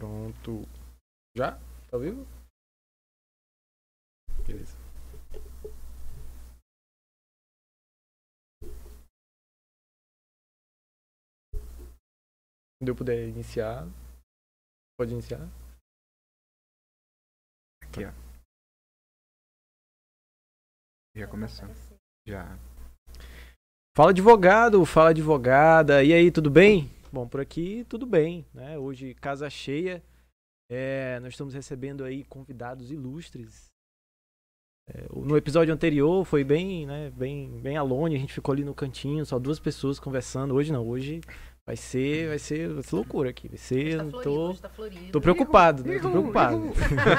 [0.00, 0.66] Pronto.
[1.36, 1.58] Já?
[1.90, 2.24] Tá vivo?
[4.46, 4.74] Beleza.
[12.78, 13.86] Quando eu puder iniciar.
[14.98, 15.46] Pode iniciar?
[17.84, 18.12] Aqui, ó.
[21.14, 21.68] Já começou.
[22.26, 22.56] Já.
[23.94, 26.02] Fala advogado, fala advogada.
[26.02, 26.88] E aí, tudo bem?
[27.12, 28.78] Bom, por aqui tudo bem, né?
[28.78, 30.00] Hoje casa cheia.
[30.70, 33.66] É, nós estamos recebendo aí convidados ilustres.
[34.88, 38.74] É, no episódio anterior foi bem, né, bem, bem alone, a gente ficou ali no
[38.74, 40.54] cantinho, só duas pessoas conversando.
[40.54, 41.20] Hoje não, hoje
[41.66, 43.48] vai ser, vai ser, vai ser loucura aqui.
[43.48, 45.12] Vai ser, Tá tô, florido, hoje tá florido.
[45.12, 45.98] Tô preocupado, né?
[45.98, 46.58] Tô preocupado.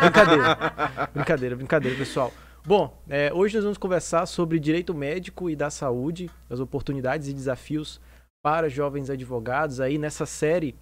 [0.01, 1.09] brincadeira.
[1.13, 2.31] Brincadeira, brincadeira, pessoal.
[2.65, 7.33] Bom, é, hoje nós vamos conversar sobre direito médico e da saúde, as oportunidades e
[7.33, 7.99] desafios
[8.41, 10.75] para jovens advogados aí nessa série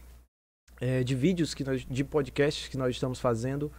[0.79, 3.71] é, de vídeos que nós, de podcasts que nós estamos fazendo,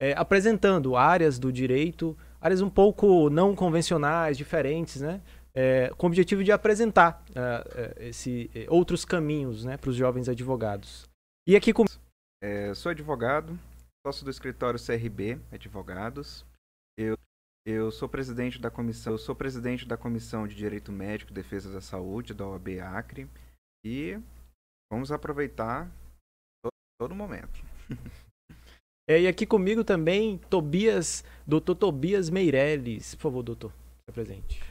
[0.00, 5.20] é, apresentando áreas do direito, áreas um pouco não convencionais, diferentes, né?
[5.54, 10.26] É, com o objetivo de apresentar é, esse, é, outros caminhos né, para os jovens
[10.26, 11.06] advogados.
[11.46, 11.84] E aqui com
[12.74, 13.58] sou advogado,
[14.04, 16.44] sócio do escritório CRB Advogados.
[16.96, 17.16] Eu,
[17.64, 21.72] eu sou presidente da comissão, eu sou presidente da comissão de Direito Médico e Defesa
[21.72, 23.28] da Saúde da OAB Acre
[23.84, 24.18] e
[24.90, 25.90] vamos aproveitar
[26.62, 27.62] todo, todo momento.
[29.10, 33.16] É, e aqui comigo também, Tobias, doutor Tobias Meirelles.
[33.16, 33.72] Por favor, doutor,
[34.08, 34.62] se presente.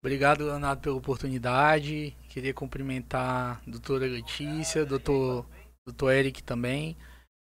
[0.00, 2.16] Obrigado, Leonardo, pela oportunidade.
[2.28, 5.44] Queria cumprimentar a doutora Letícia, doutor,
[5.84, 6.96] doutor Eric também.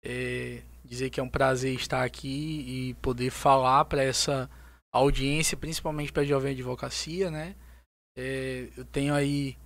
[0.04, 4.50] É, dizer que é um prazer estar aqui e poder falar para essa
[4.98, 7.56] audiência, principalmente para Jovem Advocacia, né?
[8.18, 9.58] É, eu tenho aí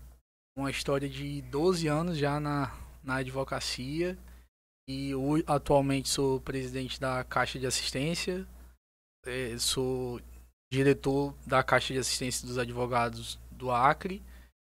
[0.58, 4.18] uma história de 12 anos já na, na advocacia
[4.90, 5.12] e
[5.46, 8.48] atualmente sou presidente da Caixa de Assistência,
[9.24, 10.20] é, sou
[10.72, 14.24] diretor da Caixa de Assistência dos Advogados do Acre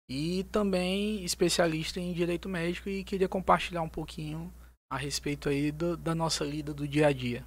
[0.09, 4.53] e também especialista em direito médico e queria compartilhar um pouquinho
[4.91, 7.47] a respeito aí do, da nossa lida do dia a dia.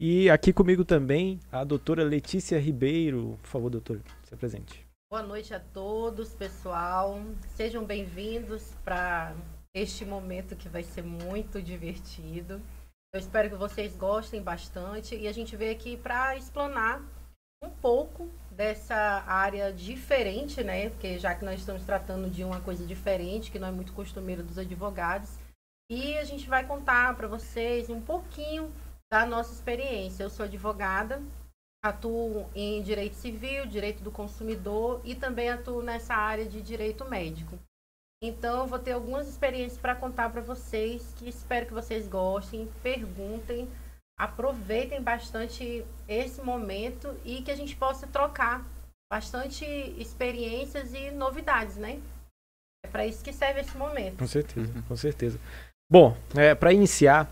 [0.00, 3.36] E aqui comigo também a doutora Letícia Ribeiro.
[3.42, 4.86] Por favor, doutor, se presente.
[5.10, 7.20] Boa noite a todos, pessoal.
[7.56, 9.34] Sejam bem-vindos para
[9.74, 12.62] este momento que vai ser muito divertido.
[13.12, 17.02] Eu espero que vocês gostem bastante e a gente veio aqui para explanar
[17.64, 18.94] um pouco dessa
[19.26, 20.90] área diferente, né?
[20.90, 24.44] Porque já que nós estamos tratando de uma coisa diferente, que não é muito costumeiro
[24.44, 25.30] dos advogados,
[25.90, 28.70] e a gente vai contar para vocês um pouquinho
[29.10, 30.22] da nossa experiência.
[30.22, 31.22] Eu sou advogada,
[31.82, 37.58] atuo em direito civil, direito do consumidor e também atuo nessa área de direito médico.
[38.22, 42.68] Então, eu vou ter algumas experiências para contar para vocês, que espero que vocês gostem,
[42.82, 43.68] perguntem,
[44.18, 48.66] aproveitem bastante esse momento e que a gente possa trocar
[49.10, 49.64] bastante
[49.96, 52.00] experiências e novidades, né?
[52.84, 54.18] É para isso que serve esse momento.
[54.18, 55.40] Com certeza, com certeza.
[55.90, 57.30] Bom, é, para iniciar,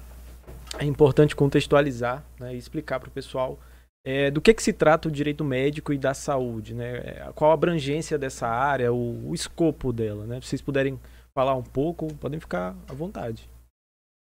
[0.79, 3.59] é importante contextualizar né, e explicar para o pessoal
[4.07, 6.99] é, do que, que se trata o direito médico e da saúde, né?
[6.99, 10.41] É, Qual a abrangência dessa área, o, o escopo dela, né?
[10.41, 10.99] Se vocês puderem
[11.35, 13.51] falar um pouco, podem ficar à vontade.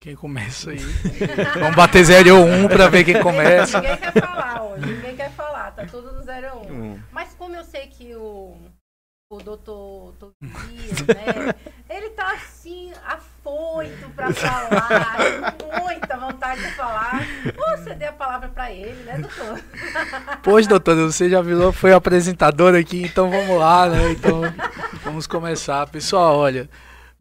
[0.03, 0.79] Quem começa aí?
[1.61, 3.81] Vamos bater 0 ou 1 um para ver quem começa.
[3.81, 6.73] Ninguém quer falar hoje, ninguém quer falar, tá tudo no 0 a 1.
[6.73, 7.03] Um.
[7.13, 8.57] Mas como eu sei que o,
[9.31, 11.55] o doutor Tobias, né,
[11.91, 12.91] ele tá assim,
[13.45, 17.27] afoito pra falar, muita vontade de falar.
[17.55, 19.61] Vou ceder a palavra pra ele, né, doutor?
[20.43, 24.13] Pois, doutor, você já virou, foi apresentador aqui, então vamos lá, né?
[24.13, 24.41] Então,
[25.03, 25.87] vamos começar.
[25.89, 26.71] Pessoal, olha,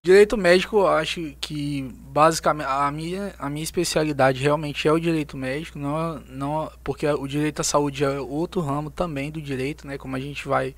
[0.01, 5.77] direito médico, acho que basicamente a minha, a minha especialidade realmente é o direito médico,
[5.77, 9.97] não, não porque o direito à saúde é outro ramo também do direito, né?
[9.97, 10.73] Como a gente vai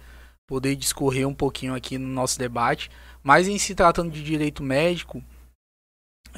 [0.47, 2.89] poder discorrer um pouquinho aqui no nosso debate.
[3.23, 5.23] Mas em se tratando de direito médico,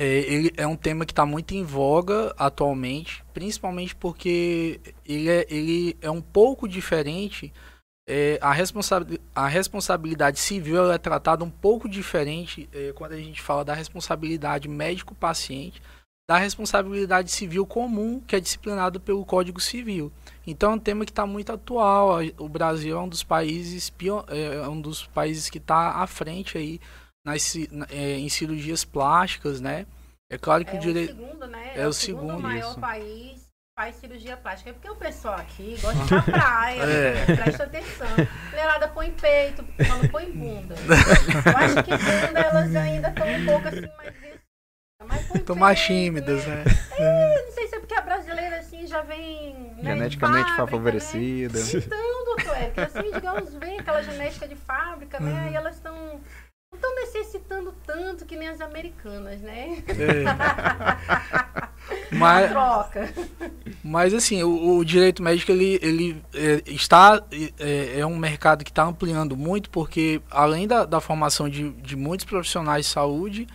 [0.05, 5.97] ele é um tema que está muito em voga atualmente, principalmente porque ele é, ele
[6.01, 7.51] é um pouco diferente.
[8.07, 13.41] é, a, responsabi a responsabilidade civil é tratada um pouco diferente é, quando a gente
[13.41, 15.81] fala da responsabilidade médico-paciente,
[16.29, 20.11] da responsabilidade civil comum, que é disciplinada pelo Código Civil.
[20.45, 22.19] Então é um tema que está muito atual.
[22.37, 26.57] O Brasil é um dos países pio- é um dos países que está à frente
[26.57, 26.79] aí
[27.27, 27.55] nas,
[27.89, 29.85] é, em cirurgias plásticas, né?
[30.31, 31.71] É claro que É o o direito segundo, né?
[31.75, 32.79] É É, o segundo, segundo, maior isso.
[32.79, 34.69] país que faz cirurgia plástica.
[34.69, 37.25] É porque o pessoal aqui gosta de ir pra praia, É.
[37.25, 37.35] né?
[37.35, 38.07] presta atenção.
[38.49, 40.75] Mulherada põe peito, quando põe bunda.
[41.45, 44.41] Eu acho que bunda elas ainda estão um pouco assim mais, vis-
[45.05, 46.63] mais Tomar tímidas, né?
[46.97, 49.53] É, não sei se é porque a brasileira assim já vem.
[49.77, 51.59] Né, Geneticamente fábrica, favorecida.
[51.59, 51.65] Né?
[51.75, 55.31] Então, doutor, é que assim, digamos, vem aquela genética de fábrica, né?
[55.45, 55.51] Uhum.
[55.51, 56.19] E elas estão.
[56.77, 59.83] Estão necessitando tanto que nem as americanas, né?
[59.89, 60.23] É.
[62.11, 63.13] Mas, Troca.
[63.83, 67.21] mas assim, o, o direito médico ele, ele é, está
[67.59, 71.95] é, é um mercado que está ampliando muito porque além da, da formação de, de
[71.95, 73.47] muitos profissionais de saúde,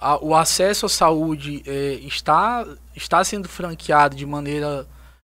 [0.00, 4.86] a- o acesso à saúde é, está está sendo franqueado de maneira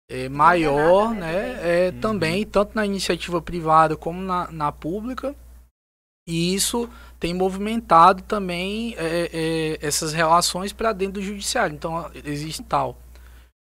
[0.09, 1.33] é, maior, né, né?
[1.55, 1.71] também.
[1.71, 2.01] É, Uhum.
[2.01, 5.35] também tanto na iniciativa privada como na, na pública.
[6.31, 6.89] E isso
[7.19, 9.31] tem movimentado também é,
[9.83, 11.75] é, essas relações para dentro do judiciário.
[11.75, 12.97] Então, existe tal.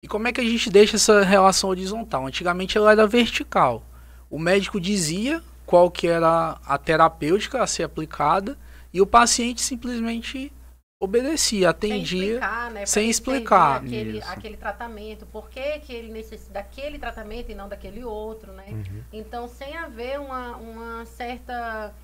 [0.03, 2.27] E como é que a gente deixa essa relação horizontal?
[2.27, 3.85] Antigamente ela era vertical.
[4.29, 8.59] O médico dizia qual que era a terapêutica a ser aplicada
[8.93, 10.53] e o paciente simplesmente
[11.01, 12.25] obedecia, Sem atendia.
[12.25, 12.87] explicar, né?
[12.87, 13.77] sem explicar.
[13.77, 18.67] Aquele, aquele tratamento, por que, que ele necessita daquele tratamento e não daquele outro, né?
[18.69, 19.03] Uhum.
[19.13, 21.95] Então, sem haver uma, uma certa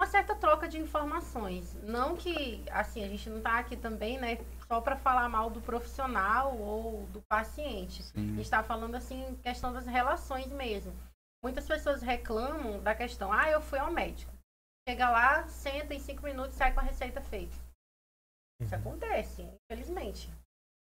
[0.00, 1.74] uma certa troca de informações.
[1.82, 5.60] Não que, assim, a gente não está aqui também, né, só para falar mal do
[5.60, 8.02] profissional ou do paciente.
[8.02, 8.28] A Sim.
[8.30, 10.92] gente está falando, assim, questão das relações mesmo.
[11.42, 14.32] Muitas pessoas reclamam da questão, ah, eu fui ao médico.
[14.88, 17.56] Chega lá, senta em cinco minutos e sai com a receita feita.
[18.60, 20.30] Isso acontece, infelizmente.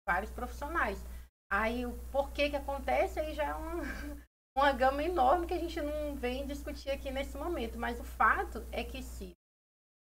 [0.08, 1.04] Vários profissionais.
[1.52, 3.84] Aí, o porquê que acontece, aí já é uma,
[4.58, 7.78] uma gama enorme que a gente não vem discutir aqui nesse momento.
[7.78, 9.32] Mas o fato é que se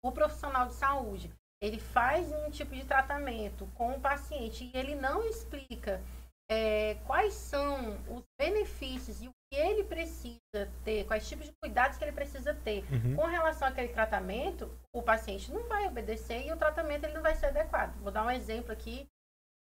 [0.03, 4.95] o profissional de saúde ele faz um tipo de tratamento com o paciente e ele
[4.95, 6.01] não explica
[6.49, 10.39] é, quais são os benefícios e o que ele precisa
[10.83, 13.15] ter, quais tipos de cuidados que ele precisa ter Uhum.
[13.15, 17.35] com relação àquele tratamento, o paciente não vai obedecer e o tratamento ele não vai
[17.35, 17.95] ser adequado.
[18.01, 19.07] Vou dar um exemplo aqui.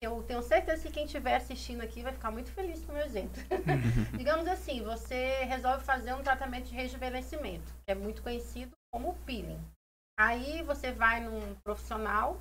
[0.00, 3.04] Eu tenho certeza que quem estiver assistindo aqui vai ficar muito feliz com o meu
[3.04, 3.42] exemplo.
[4.16, 9.60] Digamos assim, você resolve fazer um tratamento de rejuvenescimento, que é muito conhecido como peeling.
[10.18, 12.40] Aí você vai num profissional,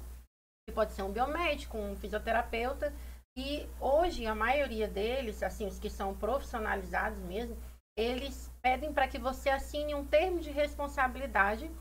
[0.67, 2.93] que pode ser um biomédico, um fisioterapeuta,
[3.35, 7.55] e hoje a maioria deles, assim, os que são profissionalizados mesmo,
[7.95, 11.71] eles pedem para que você assine um termo de responsabilidade,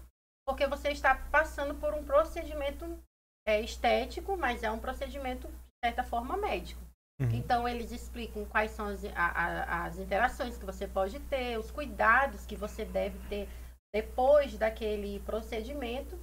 [0.47, 2.99] porque você está passando por um procedimento
[3.47, 5.49] é, estético, mas é um procedimento,
[5.85, 6.81] certa forma, médico.
[7.21, 7.31] Uhum.
[7.31, 11.71] Então, eles explicam quais são as, a- a- as interações que você pode ter, os
[11.71, 13.49] cuidados que você deve ter
[13.95, 16.19] depois daquele procedimento.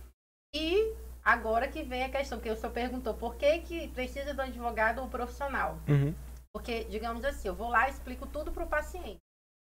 [0.53, 4.41] E agora que vem a questão, que o senhor perguntou, por que, que precisa do
[4.41, 5.79] advogado ou profissional?
[5.87, 6.13] Uhum.
[6.53, 9.17] Porque, digamos assim, eu vou lá e explico tudo para o paciente.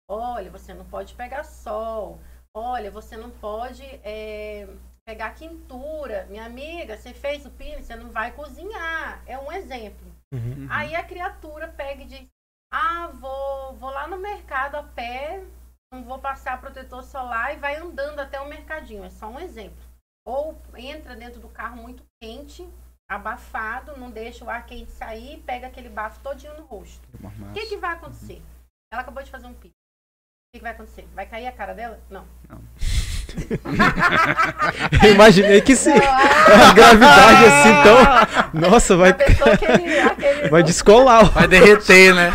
[0.06, 2.20] Olha, você não pode pegar sol.
[2.54, 4.68] Olha, você não pode é,
[5.04, 6.26] pegar quintura.
[6.30, 9.22] Minha amiga, você fez o peeling, você não vai cozinhar.
[9.26, 10.06] É um exemplo.
[10.32, 10.66] Uhum.
[10.70, 12.26] Aí a criatura pega e diz:
[12.70, 15.44] Ah, vou, vou lá no mercado a pé,
[15.92, 19.04] não vou passar protetor solar e vai andando até o mercadinho.
[19.04, 19.82] É só um exemplo.
[20.26, 22.66] Ou entra dentro do carro muito quente,
[23.08, 27.06] abafado, não deixa o ar quente sair, pega aquele bafo todinho no rosto.
[27.50, 28.42] O que, que vai acontecer?
[28.90, 29.74] Ela acabou de fazer um pico.
[29.74, 31.06] O que, que vai acontecer?
[31.14, 32.00] Vai cair a cara dela?
[32.08, 32.26] Não.
[32.48, 33.03] Eu
[35.12, 35.94] imaginei que sim.
[35.94, 38.70] Não, A gravidade assim, então.
[38.70, 41.24] Nossa, vai, a pessoa que ele, aquele, vai descolar.
[41.30, 42.32] Vai derreter, né?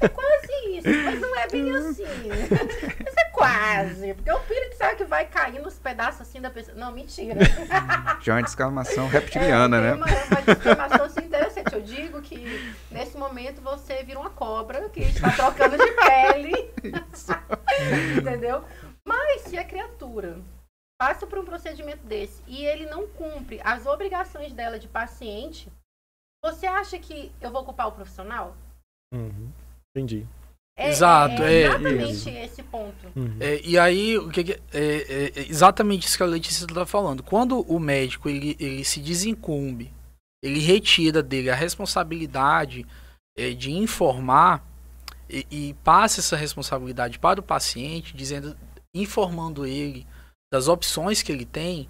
[0.00, 2.04] É quase isso, mas não é bem assim.
[3.04, 4.14] Mas é quase.
[4.14, 6.76] Porque o filho sabe que vai cair nos pedaços assim da pessoa.
[6.76, 7.40] Não, mentira.
[8.20, 9.92] Já é uma descamação reptiliana, É, né?
[9.94, 11.74] Uma, uma discriminação assim, interessante.
[11.74, 16.70] Eu digo que nesse momento você vira uma cobra que está trocando de pele.
[18.18, 18.64] Entendeu?
[19.06, 20.40] Mas se a criatura
[20.98, 25.70] passa por um procedimento desse e ele não cumpre as obrigações dela de paciente,
[26.42, 28.56] você acha que eu vou culpar o profissional?
[29.12, 29.50] Uhum.
[29.94, 30.26] Entendi.
[30.76, 32.28] É, Exato, é, é exatamente isso.
[32.28, 33.06] esse ponto.
[33.14, 33.36] Uhum.
[33.40, 37.22] É, e aí, o que, é, é- é exatamente isso que a Letícia está falando.
[37.22, 39.92] Quando o médico ele, ele se desincumbe,
[40.42, 42.84] ele retira dele a responsabilidade
[43.38, 44.64] é, de informar
[45.30, 48.56] e, e passa essa responsabilidade para o paciente, dizendo,
[48.94, 50.06] informando ele
[50.52, 51.88] das opções que ele tem,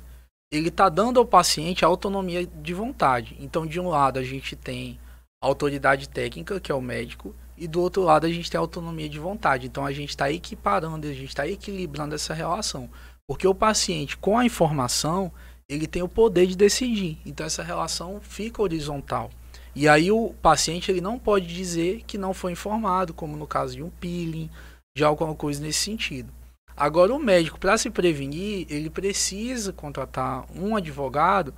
[0.52, 3.36] ele está dando ao paciente a autonomia de vontade.
[3.38, 4.98] Então, de um lado, a gente tem
[5.42, 8.62] a autoridade técnica, que é o médico, e do outro lado a gente tem a
[8.62, 9.66] autonomia de vontade.
[9.66, 12.88] Então a gente está equiparando, a gente está equilibrando essa relação.
[13.26, 15.30] Porque o paciente, com a informação,
[15.68, 17.18] ele tem o poder de decidir.
[17.24, 19.30] Então essa relação fica horizontal.
[19.74, 23.74] E aí o paciente ele não pode dizer que não foi informado, como no caso
[23.74, 24.50] de um peeling,
[24.96, 26.32] de alguma coisa nesse sentido.
[26.76, 31.54] Agora o médico, para se prevenir, ele precisa contratar um advogado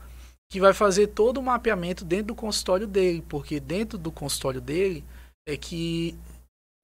[0.51, 5.05] que vai fazer todo o mapeamento dentro do consultório dele, porque dentro do consultório dele
[5.49, 6.17] é que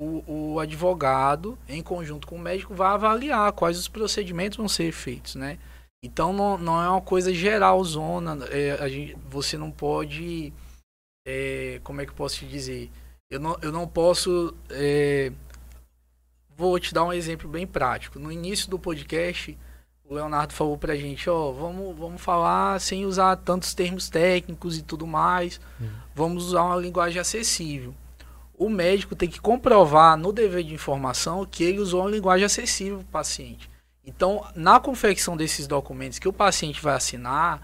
[0.01, 4.91] o, o advogado, em conjunto com o médico, vai avaliar quais os procedimentos vão ser
[4.93, 5.59] feitos, né?
[6.05, 8.39] Então não, não é uma coisa geral, zona.
[8.51, 10.53] É, gente, você não pode.
[11.27, 12.91] É, como é que eu posso te dizer?
[13.31, 14.55] Eu não, eu não posso.
[14.71, 15.31] É,
[16.63, 18.21] vou te dar um exemplo bem prático.
[18.21, 19.59] No início do podcast,
[20.05, 24.83] o Leonardo falou pra gente, ó, vamos, vamos falar sem usar tantos termos técnicos e
[24.83, 25.61] tudo mais.
[25.81, 25.89] Uhum.
[26.15, 27.93] Vamos usar uma linguagem acessível.
[28.57, 32.99] O médico tem que comprovar no dever de informação que ele usou uma linguagem acessível
[32.99, 33.69] para o paciente.
[34.05, 37.61] Então, na confecção desses documentos que o paciente vai assinar,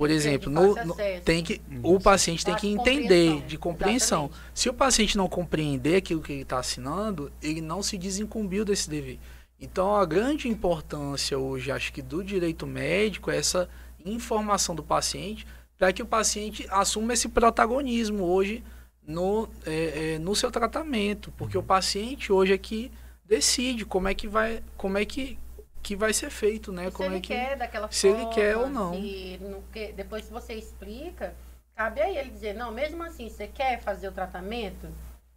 [0.00, 4.30] por exemplo, no, no, tem que, o paciente tem que entender de compreensão.
[4.30, 4.50] Exatamente.
[4.54, 8.88] Se o paciente não compreender aquilo que ele está assinando, ele não se desincumbiu desse
[8.88, 9.18] dever.
[9.60, 13.68] Então, a grande importância hoje, acho que do direito médico é essa
[14.02, 18.64] informação do paciente para que o paciente assuma esse protagonismo hoje
[19.06, 22.90] no, é, é, no seu tratamento, porque o paciente hoje é que
[23.26, 25.38] decide como é que vai, como é que,
[25.82, 26.86] que vai ser feito, né?
[26.86, 28.94] Se como ele é que, quer daquela se forma, ele quer ou não.
[28.94, 29.38] Se,
[29.96, 31.34] depois se você explica,
[31.74, 34.86] cabe a ele dizer, não, mesmo assim, você quer fazer o tratamento,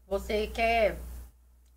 [0.07, 0.97] você quer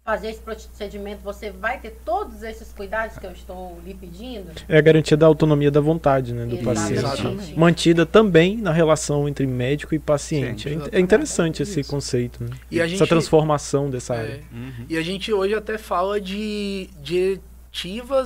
[0.06, 4.52] fazer esse procedimento, você vai ter todos esses cuidados que eu estou lhe pedindo?
[4.68, 6.98] É a garantia da autonomia da vontade né, do paciente.
[6.98, 7.58] Exatamente.
[7.58, 10.68] Mantida também na relação entre médico e paciente.
[10.68, 11.90] Sim, é, é interessante esse Isso.
[11.90, 12.44] conceito.
[12.44, 12.50] Né?
[12.70, 14.40] E Essa gente, transformação dessa é, área.
[14.52, 14.86] Uhum.
[14.88, 16.88] E a gente hoje até fala de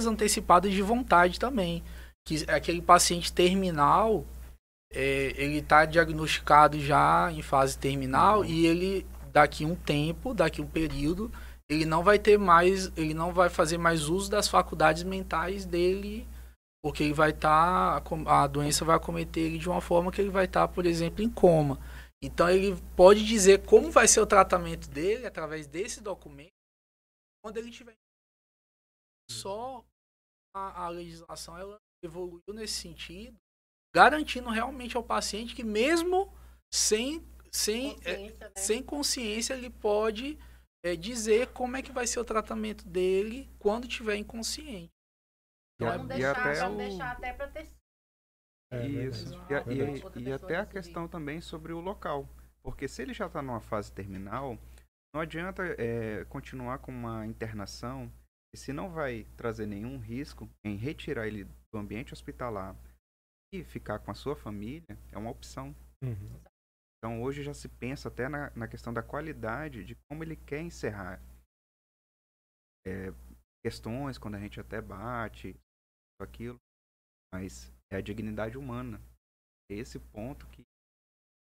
[0.06, 1.82] antecipadas de vontade também.
[2.26, 4.24] Que aquele paciente terminal,
[4.92, 8.44] é, ele está diagnosticado já em fase terminal uhum.
[8.44, 11.30] e ele, daqui um tempo, daqui um período,
[11.68, 16.26] ele não vai ter mais, ele não vai fazer mais uso das faculdades mentais dele,
[16.82, 20.30] porque ele vai estar, tá, a doença vai acometer ele de uma forma que ele
[20.30, 21.78] vai estar, tá, por exemplo, em coma.
[22.22, 26.50] Então ele pode dizer como vai ser o tratamento dele através desse documento
[27.42, 27.94] quando ele tiver
[29.30, 29.84] só
[30.54, 33.36] a, a legislação ela evoluiu nesse sentido,
[33.94, 36.32] garantindo realmente ao paciente que mesmo
[36.72, 38.52] sem sem consciência, é, né?
[38.56, 40.38] sem consciência ele pode
[40.84, 44.90] é, dizer como é que vai ser o tratamento dele quando tiver inconsciente.
[45.74, 46.88] Então, vamos, é, deixar, até vamos o...
[46.88, 47.68] deixar até para ter.
[48.72, 49.34] É, Isso.
[49.66, 52.28] E, e, e até a questão também sobre o local.
[52.62, 54.56] Porque se ele já está numa fase terminal,
[55.12, 58.12] não adianta é, continuar com uma internação
[58.54, 62.76] e se não vai trazer nenhum risco em retirar ele do ambiente hospitalar
[63.52, 65.74] e ficar com a sua família, é uma opção.
[66.02, 66.40] Uhum.
[66.98, 70.60] Então hoje já se pensa até na, na questão da qualidade de como ele quer
[70.60, 71.20] encerrar.
[72.86, 73.12] É,
[73.64, 75.54] questões quando a gente até bate,
[76.20, 76.56] aquilo,
[77.32, 79.00] mas é a dignidade humana.
[79.70, 80.62] É esse ponto que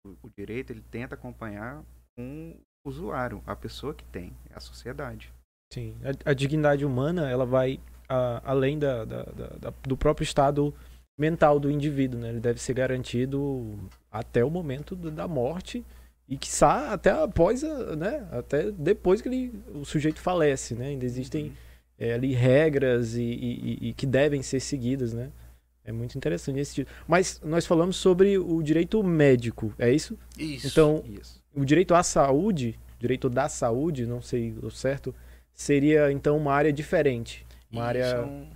[0.06, 1.84] o, o direito ele tenta acompanhar
[2.16, 2.52] com
[2.84, 5.32] o usuário, a pessoa que tem, é a sociedade.
[5.72, 10.74] Sim, a, a dignidade humana ela vai a, além da, da, da, do próprio estado
[11.16, 12.30] mental do indivíduo, né?
[12.30, 13.78] Ele deve ser garantido
[14.10, 15.84] até o momento da morte
[16.28, 18.26] e que até após, a, né?
[18.32, 20.88] Até depois que ele, o sujeito falece, né?
[20.88, 21.52] Ainda existem uhum.
[21.98, 25.30] é, ali regras e, e, e, que devem ser seguidas, né?
[25.84, 26.90] É muito interessante esse tipo.
[27.06, 30.18] Mas nós falamos sobre o direito médico, é isso?
[30.38, 30.66] Isso.
[30.66, 31.40] Então, isso.
[31.54, 35.14] o direito à saúde, direito da saúde, não sei o certo,
[35.60, 38.48] seria então uma área diferente, uma isso, área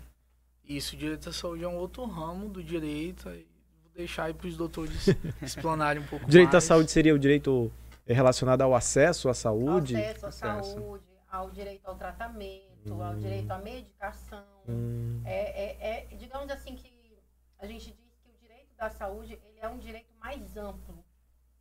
[0.64, 3.24] isso, direito à saúde é um outro ramo do direito.
[3.24, 5.06] Vou deixar aí para os doutores
[5.42, 6.64] explanarem um pouco direito mais.
[6.64, 7.70] à saúde seria o direito
[8.06, 9.94] relacionado ao acesso à saúde?
[9.94, 10.72] Acesso à acesso.
[10.72, 13.02] saúde, ao direito ao tratamento, hum.
[13.02, 14.42] ao direito à medicação.
[14.66, 15.20] Hum.
[15.26, 17.18] É, é, é, digamos assim que
[17.58, 21.04] a gente diz que o direito da saúde ele é um direito mais amplo.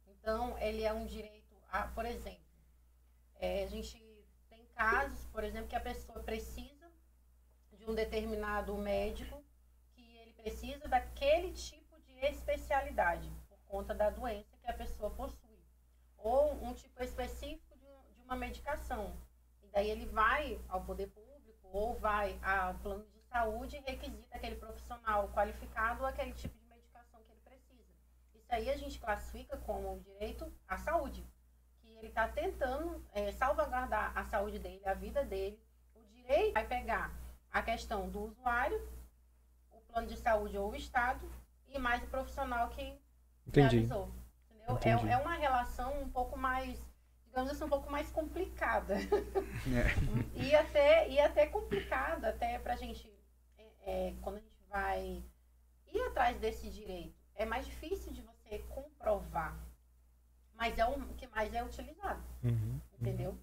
[0.07, 2.39] Então, ele é um direito, a, por exemplo,
[3.41, 4.12] é, a gente
[4.75, 6.91] casos, por exemplo, que a pessoa precisa
[7.71, 9.43] de um determinado médico
[9.93, 15.59] que ele precisa daquele tipo de especialidade por conta da doença que a pessoa possui.
[16.17, 17.87] Ou um tipo específico de,
[18.23, 19.13] uma medicação.
[19.61, 24.35] E daí ele vai ao poder público ou vai ao plano de saúde e requisita
[24.35, 27.91] aquele profissional qualificado aquele tipo de medicação que ele precisa.
[28.33, 31.25] Isso aí a gente classifica como direito à saúde
[31.81, 35.59] que ele está tentando é, salvaguardar a saúde dele a vida dele
[35.95, 37.13] o direito vai pegar
[37.51, 38.81] a questão do usuário,
[39.71, 41.29] o plano de saúde ou o Estado
[41.67, 42.99] e mais o profissional que
[43.47, 43.75] Entendi.
[43.75, 44.11] realizou.
[44.67, 45.07] Entendeu?
[45.07, 46.79] É, é, uma relação um pouco mais,
[47.27, 48.95] digamos assim, um pouco mais complicada.
[48.95, 50.33] É.
[50.33, 53.07] e, até, e até complicada, até pra gente,
[53.57, 55.23] é, é, quando a gente vai
[55.93, 57.15] ir atrás desse direito.
[57.35, 59.55] É mais difícil de você comprovar.
[60.63, 62.21] Mas é o que mais é utilizado.
[62.41, 62.79] Uhum.
[63.01, 63.35] Entendeu?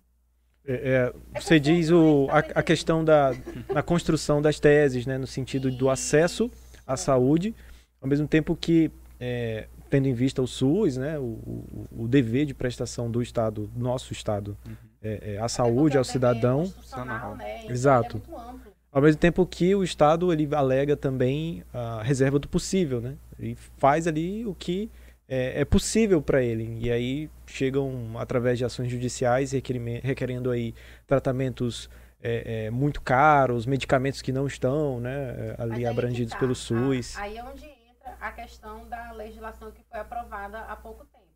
[0.66, 3.32] É, é, É você diz o, a, a questão da,
[3.68, 6.50] da construção das teses, né, no sentido do acesso
[6.86, 7.54] à saúde,
[8.00, 12.46] ao mesmo tempo que, é, tendo em vista o SUS, né, o, o, o dever
[12.46, 14.56] de prestação do Estado, nosso Estado,
[15.02, 17.04] é, é, à saúde, ao cidadão, é
[17.36, 17.58] né?
[17.64, 18.22] Então, Exato.
[18.34, 23.14] É ao mesmo tempo que o Estado ele alega também a reserva do possível, né?
[23.38, 24.90] Ele faz ali o que
[25.30, 26.76] é, é possível para ele.
[26.80, 30.74] E aí chegam através de ações judiciais requerendo aí
[31.06, 31.88] tratamentos
[32.20, 36.38] é, é, muito caros, medicamentos que não estão, né, é, ali abrangidos tá.
[36.38, 37.16] pelo Ah, SUS.
[37.16, 41.30] Aí é onde entra a questão da legislação que foi aprovada há pouco tempo.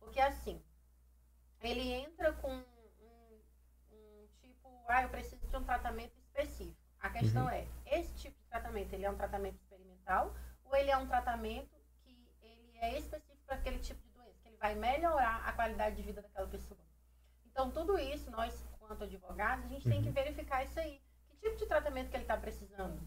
[0.00, 0.58] Porque assim,
[1.62, 2.62] ele entra com um,
[3.92, 6.76] um tipo, ah, eu preciso de um tratamento específico.
[7.00, 7.50] A questão Uhum.
[7.50, 11.77] é, esse tipo de tratamento, ele é um tratamento experimental ou ele é um tratamento
[12.80, 16.22] é específico para aquele tipo de doença, que ele vai melhorar a qualidade de vida
[16.22, 16.78] daquela pessoa.
[17.46, 20.04] Então, tudo isso, nós, quanto advogados, a gente tem Uhum.
[20.04, 21.00] que verificar isso aí.
[21.28, 23.00] Que tipo de tratamento que ele está precisando?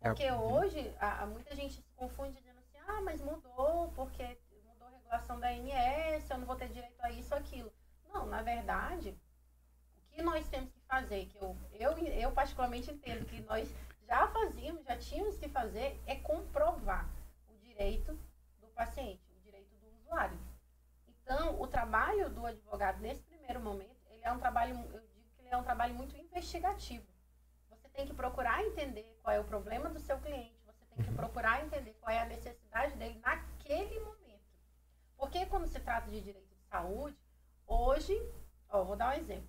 [0.00, 0.52] É, Porque uhum.
[0.54, 4.90] hoje, a, a- muita gente se confunde dizendo assim, ah, mas mudou, porque mudou a
[4.90, 7.72] regulação da ANS, eu não vou ter direito a isso ou aquilo.
[8.12, 9.16] Não, na verdade,
[9.96, 13.72] o que nós temos que fazer, que eu, eu, eu particularmente entendo que nós
[14.06, 17.08] já fazíamos, já tínhamos que fazer, é comprovar
[17.48, 18.18] o direito
[18.82, 20.38] paciente, o direito do usuário.
[21.08, 25.42] Então, o trabalho do advogado nesse primeiro momento, ele é um trabalho, eu digo que
[25.42, 27.06] ele é um trabalho muito investigativo.
[27.70, 31.12] Você tem que procurar entender qual é o problema do seu cliente, você tem que
[31.12, 34.42] procurar entender qual é a necessidade dele naquele momento.
[35.16, 37.16] Porque quando se trata de direito de saúde,
[37.66, 38.14] hoje,
[38.68, 39.48] ó, vou dar um exemplo.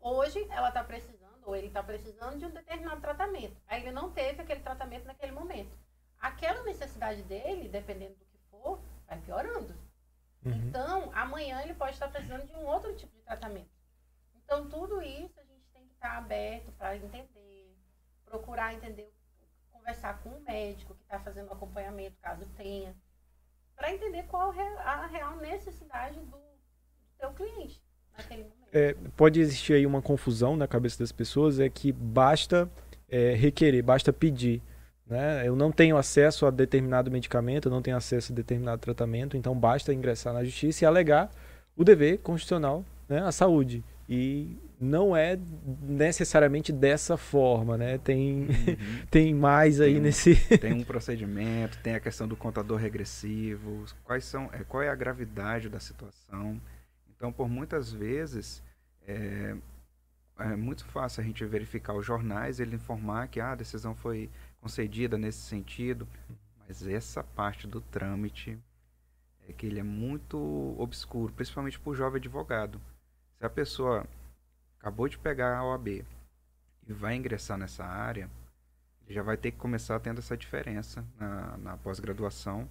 [0.00, 3.60] Hoje ela está precisando, ou ele está precisando de um determinado tratamento.
[3.66, 5.76] Aí ele não teve aquele tratamento naquele momento.
[6.22, 9.74] Aquela necessidade dele, dependendo do que for, vai piorando.
[10.44, 10.52] Uhum.
[10.52, 13.70] Então, amanhã ele pode estar precisando de um outro tipo de tratamento.
[14.36, 17.76] Então, tudo isso a gente tem que estar aberto para entender,
[18.24, 19.12] procurar entender,
[19.72, 22.94] conversar com o médico que está fazendo o acompanhamento, caso tenha,
[23.74, 26.38] para entender qual re- a real necessidade do, do
[27.18, 27.82] teu cliente
[28.16, 28.68] naquele momento.
[28.72, 32.70] É, pode existir aí uma confusão na cabeça das pessoas, é que basta
[33.08, 34.62] é, requerer, basta pedir.
[35.12, 35.46] Né?
[35.46, 39.54] Eu não tenho acesso a determinado medicamento, eu não tenho acesso a determinado tratamento, então
[39.54, 41.30] basta ingressar na justiça e alegar
[41.76, 43.84] o dever constitucional né, à saúde.
[44.08, 45.38] E não é
[45.82, 47.98] necessariamente dessa forma, né?
[47.98, 48.46] Tem, Uhum.
[49.10, 50.34] tem mais aí Tem um- nesse.
[50.58, 54.94] tem um procedimento, tem a questão do contador regressivo, quais são, é, qual é a
[54.94, 56.58] gravidade da situação.
[57.14, 58.62] Então, por muitas vezes,
[59.06, 59.54] é,
[60.40, 64.28] é muito fácil a gente verificar os jornais, ele informar que ah, a decisão foi
[64.62, 66.08] concedida nesse sentido,
[66.60, 68.56] mas essa parte do trâmite
[69.48, 70.38] é que ele é muito
[70.78, 72.80] obscuro, principalmente para o jovem advogado.
[73.36, 74.06] Se a pessoa
[74.78, 78.30] acabou de pegar a OAB e vai ingressar nessa área,
[79.04, 82.68] ele já vai ter que começar tendo essa diferença na, na pós-graduação,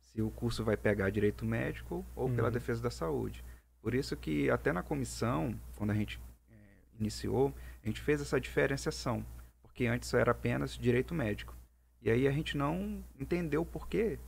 [0.00, 2.52] se o curso vai pegar direito médico ou pela Uhum.
[2.52, 3.44] defesa da saúde.
[3.80, 6.20] Por isso que até na comissão, quando a gente
[6.52, 6.54] eh,
[7.00, 7.52] iniciou,
[7.82, 9.26] a gente fez essa diferenciação,
[9.72, 11.56] porque antes só era apenas direito médico.
[12.02, 14.18] E aí a gente não entendeu por que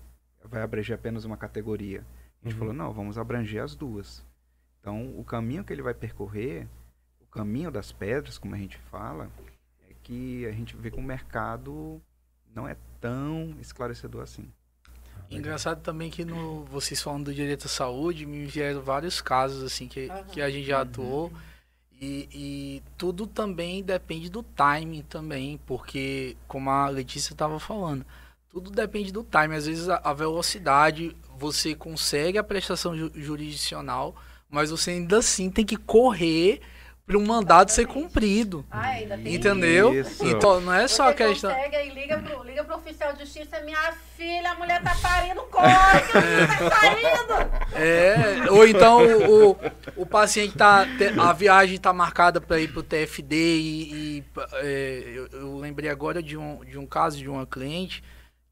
[0.42, 2.00] vai abranger apenas uma categoria.
[2.42, 2.58] A gente Uhum.
[2.60, 4.24] falou, não, vamos abranger as duas.
[4.80, 6.66] Então, o caminho que ele vai percorrer,
[7.20, 9.30] o caminho das pedras, como a gente fala,
[9.90, 12.00] é que a gente vê que o mercado
[12.54, 14.50] não é tão esclarecedor assim.
[15.30, 19.88] Engraçado também que no, vocês falando do direito à saúde, me vieram vários casos assim
[19.88, 20.24] que, Aham.
[20.24, 21.30] que a gente já atuou.
[22.00, 28.04] E, e tudo também depende do timing também, porque como a Letícia estava falando,
[28.50, 29.56] tudo depende do timing.
[29.56, 34.14] Às vezes a, a velocidade, você consegue a prestação ju- jurisdicional,
[34.50, 36.60] mas você ainda assim tem que correr
[37.06, 38.64] para um mandado ser cumprido.
[38.70, 39.92] Ah, ainda tem Entendeu?
[39.92, 40.26] Isso.
[40.26, 41.50] Então não é só a Você questão.
[41.54, 45.42] consegue aí, liga pro, liga pro oficial de justiça, minha filha, a mulher tá parindo,
[45.42, 47.74] corre, tá saindo.
[47.74, 49.56] É, ou então o, o,
[49.96, 50.86] o paciente tá.
[51.20, 53.92] A viagem tá marcada para ir pro TFD e.
[53.92, 58.02] e, é, eu, eu lembrei agora de um, de um caso de uma cliente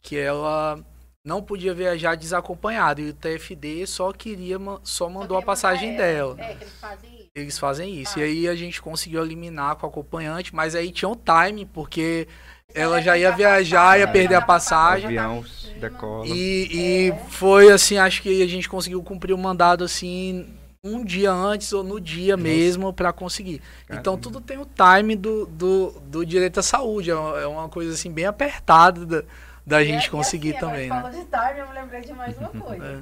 [0.02, 0.84] que ela
[1.24, 6.34] não podia viajar desacompanhada e o TFD só queria, só mandou a Só passagem dela.
[6.38, 7.21] É, que eles fazem isso.
[7.34, 8.18] Eles fazem isso.
[8.18, 8.22] Ah.
[8.22, 12.28] E aí a gente conseguiu eliminar com o acompanhante, mas aí tinha um time, porque
[12.74, 15.06] ela já ia viajar, ia perder a passagem.
[15.18, 15.44] avião
[15.80, 16.26] decola.
[16.26, 16.68] E,
[17.08, 20.46] e foi assim, acho que a gente conseguiu cumprir o mandado assim
[20.84, 23.62] um dia antes ou no dia mesmo para conseguir.
[23.84, 24.22] Então Caramba.
[24.22, 27.92] tudo tem o time do, do, do direito à saúde, é uma, é uma coisa
[27.94, 29.22] assim bem apertada da,
[29.64, 31.00] da E- gente e conseguir assim, também, né?
[31.00, 33.00] falou de time, eu me lembrei de mais uma coisa.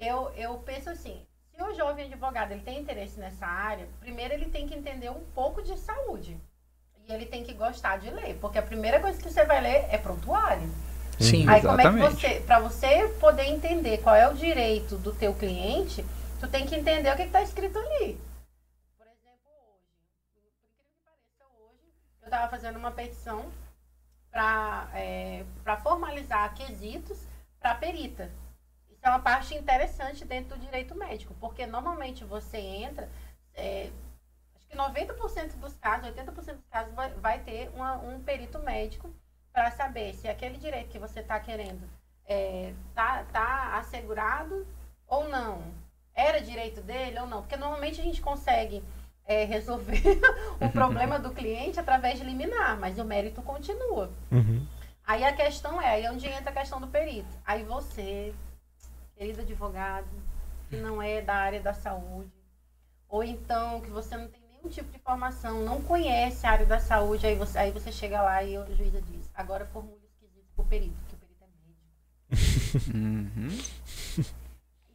[0.00, 0.10] É.
[0.10, 1.18] eu, eu penso assim,
[1.54, 5.24] se o jovem advogado ele tem interesse nessa área, primeiro ele tem que entender um
[5.34, 6.36] pouco de saúde.
[7.06, 9.86] E ele tem que gostar de ler, porque a primeira coisa que você vai ler
[9.90, 10.68] é prontuário.
[11.20, 11.48] Sim.
[11.48, 12.16] Aí como é que Exatamente.
[12.16, 16.04] você, para você poder entender qual é o direito do teu cliente,
[16.40, 18.18] tu tem que entender o que está escrito ali.
[18.96, 19.84] Por exemplo, hoje,
[20.34, 23.44] por incrível que pareça, hoje eu estava fazendo uma petição
[24.30, 24.88] para
[25.62, 27.18] para formalizar quesitos
[27.60, 28.30] para perita.
[29.04, 33.06] É uma parte interessante dentro do direito médico, porque normalmente você entra,
[33.54, 33.90] é,
[34.56, 39.14] acho que 90% dos casos, 80% dos casos vai, vai ter uma- um perito médico
[39.52, 41.86] para saber se aquele direito que você está querendo
[42.26, 44.66] está tá assegurado
[45.06, 45.62] ou não.
[46.14, 47.42] Era direito dele ou não.
[47.42, 48.82] Porque normalmente a gente consegue
[49.26, 50.00] é, resolver
[50.60, 54.10] o problema do cliente através de liminar, mas o mérito continua.
[54.32, 54.66] Uhum.
[55.06, 57.28] Aí a questão é, aí é onde entra a questão do perito.
[57.44, 58.34] Aí você,
[59.16, 60.08] querido advogado,
[60.68, 62.32] que não é da área da saúde,
[63.08, 66.78] ou então que você não tem nenhum tipo de formação, não conhece a área da
[66.78, 70.50] saúde, aí você, aí você chega lá e o juiz diz, agora formule os quesitos
[70.54, 71.48] pro perito, que o perito é
[72.74, 72.98] médico.
[72.98, 74.34] Uhum.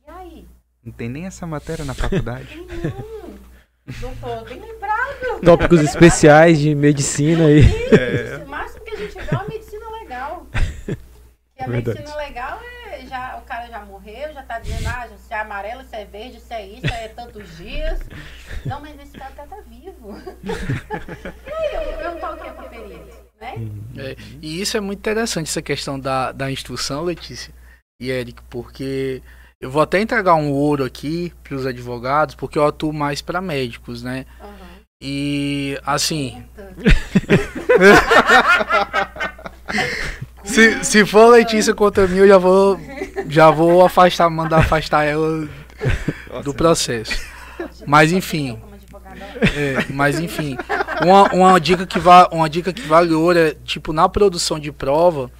[0.09, 0.47] E aí?
[0.83, 2.59] Não tem nem essa matéria na faculdade.
[2.59, 3.35] Hum,
[4.01, 5.41] doutor, bem lembrado.
[5.45, 7.59] Tópicos especiais de medicina aí.
[7.59, 10.47] Isso, o máximo que a gente vê é uma medicina legal.
[11.55, 11.99] Que a Verdade.
[11.99, 12.78] medicina legal é
[13.09, 16.39] já, o cara já morreu, já tá dizendo, ah, se é amarelo, se é verde,
[16.39, 17.99] se é isso, é tantos dias.
[18.65, 20.15] Não, mas esse cara tá, tá vivo.
[20.45, 23.55] e aí, eu o que pro perito, né?
[23.97, 27.53] É, e isso é muito interessante, essa questão da, da instrução, Letícia
[27.99, 29.21] e Eric, porque
[29.59, 33.41] eu vou até entregar um ouro aqui para os advogados, porque eu atuo mais para
[33.41, 34.25] médicos, né?
[34.39, 34.69] Aham.
[35.01, 36.45] E assim.
[40.49, 42.79] se, se for Letícia contra mim, eu já vou
[43.27, 45.47] já vou afastar, mandar afastar ela
[46.43, 47.17] do processo.
[47.85, 48.57] Mas enfim,
[49.55, 50.57] É, mas enfim,
[51.01, 54.71] uma, uma dica que va, uma dica que vale ouro é tipo na produção de
[54.71, 55.31] prova,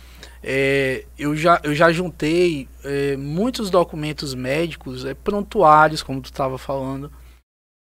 [0.43, 6.57] é, eu já eu já juntei é, muitos documentos médicos, é, prontuários, como tu estava
[6.57, 7.11] falando,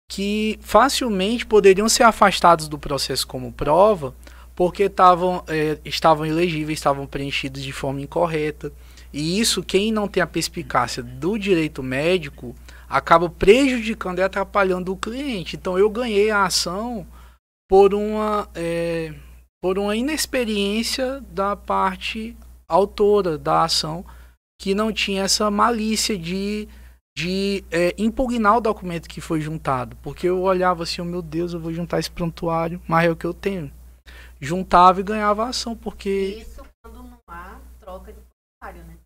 [0.09, 4.13] que facilmente poderiam ser afastados do processo como prova,
[4.61, 8.71] porque estavam é, estavam ilegíveis, estavam preenchidos de forma incorreta.
[9.11, 12.55] E isso, quem não tem a perspicácia do direito médico,
[12.87, 15.55] acaba prejudicando e atrapalhando o cliente.
[15.55, 17.07] Então eu ganhei a ação
[17.67, 19.15] por uma, é,
[19.59, 22.37] por uma inexperiência da parte
[22.69, 24.05] autora da ação
[24.61, 26.67] que não tinha essa malícia de,
[27.17, 29.97] de é, impugnar o documento que foi juntado.
[30.03, 33.15] Porque eu olhava assim, oh, meu Deus, eu vou juntar esse prontuário, mas é o
[33.15, 33.71] que eu tenho.
[34.41, 36.09] Juntava e ganhava a ação, porque
[36.41, 38.97] Isso quando não há troca de funcionário, né?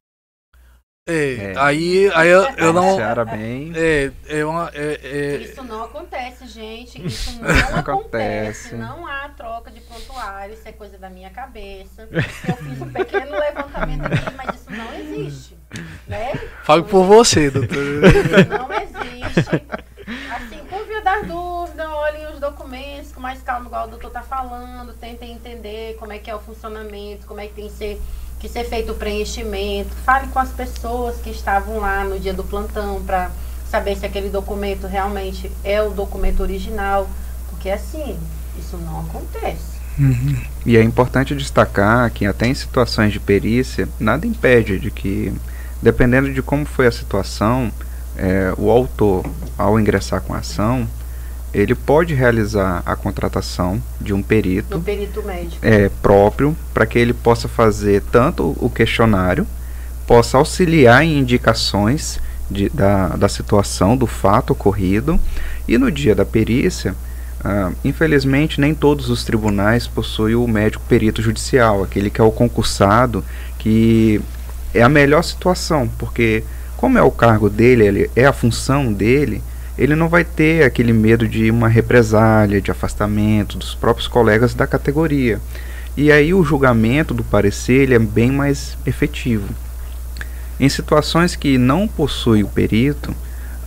[1.08, 1.58] é, É.
[1.60, 2.95] aí, aí eu, eu não.
[2.98, 3.74] Seara bem.
[3.76, 4.71] É, é uma.
[4.74, 6.98] É, é, Isso não acontece, gente.
[7.06, 7.80] Isso não acontece.
[7.80, 8.76] Acontece.
[8.76, 10.54] Não há troca de prontuário.
[10.54, 12.08] Isso é coisa da minha cabeça.
[12.48, 15.58] Eu fiz um pequeno levantamento aqui, mas isso não existe.
[16.08, 16.34] Né?
[16.63, 17.76] falo por você, doutor.
[17.76, 19.94] Isso não existe.
[21.15, 24.93] Das dúvidas, olhem os documentos com mais calma, igual o doutor tá falando.
[24.99, 28.01] Tentem entender como é que é o funcionamento, como é que tem que ser,
[28.38, 29.95] que ser feito o preenchimento.
[30.04, 33.32] Fale com as pessoas que estavam lá no dia do plantão para
[33.69, 37.08] saber se aquele documento realmente é o documento original.
[37.49, 38.19] Porque assim,
[38.60, 39.75] isso não acontece.
[40.65, 45.34] E é importante destacar que até em situações de perícia, nada impede de que,
[45.82, 47.71] dependendo de como foi a situação,
[48.17, 49.25] é, o autor,
[49.58, 50.86] ao ingressar com a ação,
[51.58, 55.58] ele pode realizar a contratação de um perito No perito médico.
[55.62, 59.48] é, próprio para que ele possa fazer tanto o questionário,
[60.06, 62.20] possa auxiliar em indicações
[62.52, 65.20] de- da, da situação, do fato ocorrido,
[65.68, 66.94] e no dia da perícia,
[67.44, 72.32] ah, infelizmente nem todos os tribunais possuem o médico perito judicial, aquele que é o
[72.32, 73.24] concursado,
[73.58, 74.22] que
[74.74, 76.44] é a melhor situação, porque
[76.78, 79.41] como é o cargo dele, ele, é a função dele,
[79.78, 84.66] ele não vai ter aquele medo de uma represália, de afastamento dos próprios colegas da
[84.66, 85.40] categoria.
[85.98, 89.48] E aí o julgamento do parecer ele é bem mais efetivo.
[90.60, 93.14] Em situações que não possui o perito,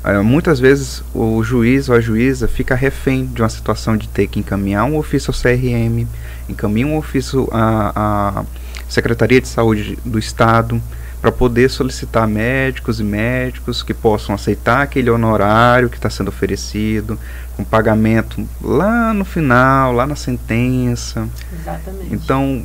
[0.05, 4.27] eh, muitas vezes o juiz ou a juíza fica refém de uma situação de ter
[4.27, 6.07] que encaminhar um ofício ao CRM,
[6.49, 8.45] encaminhar um ofício à, à
[8.89, 10.81] Secretaria de Saúde do Estado,
[11.21, 17.19] para poder solicitar médicos e médicos que possam aceitar aquele honorário que está sendo oferecido,
[17.57, 21.29] com pagamento lá no final, lá na sentença.
[21.53, 22.15] Exatamente.
[22.15, 22.65] Então,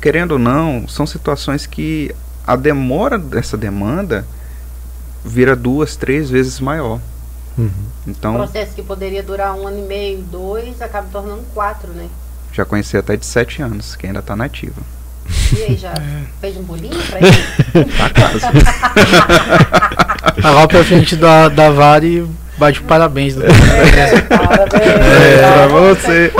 [0.00, 2.14] querendo ou não, são situações que
[2.46, 4.26] a demora dessa demanda
[5.24, 7.00] vira duas, três vezes maior.
[7.58, 7.70] Um
[8.06, 12.08] Então, processo que poderia durar um ano e meio, dois, acaba tornando quatro, né?
[12.54, 14.80] já conheci até de sete anos, que ainda tá nativa.
[15.52, 15.92] E aí, já
[16.40, 17.90] fez um bolinho pra ele?
[20.42, 22.24] Agora pra frente da, da VAR e
[22.58, 23.34] bate parabéns.
[23.34, 23.54] doutor.
[24.28, 24.82] Parabéns.
[24.82, 26.32] É, pra você.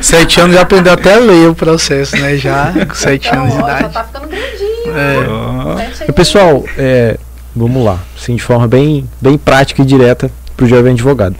[0.00, 2.36] Sete anos já aprendeu até a ler o processo, né?
[2.36, 3.92] Já com sete Então, anos de ó, já idade.
[3.94, 4.96] tá ficando grandinho.
[4.96, 5.28] É.
[5.28, 5.98] Ó, E, aninhos.
[6.14, 7.18] pessoal, é,
[7.54, 11.36] vamos lá, assim, de forma bem, bem prática e direta para o jovem advogado.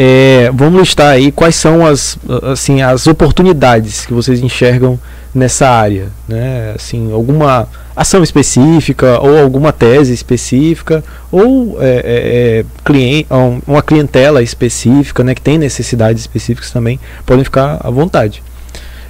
[0.00, 2.16] É, vamos listar aí quais são as,
[2.52, 4.98] assim, as oportunidades que vocês enxergam
[5.34, 6.72] nessa área, né?
[6.74, 13.82] Assim, alguma ação específica ou alguma tese específica ou é, é, é, clien- um- uma
[13.82, 15.34] clientela específica, né?
[15.34, 18.42] Que tem necessidades específicas também, podem ficar à vontade.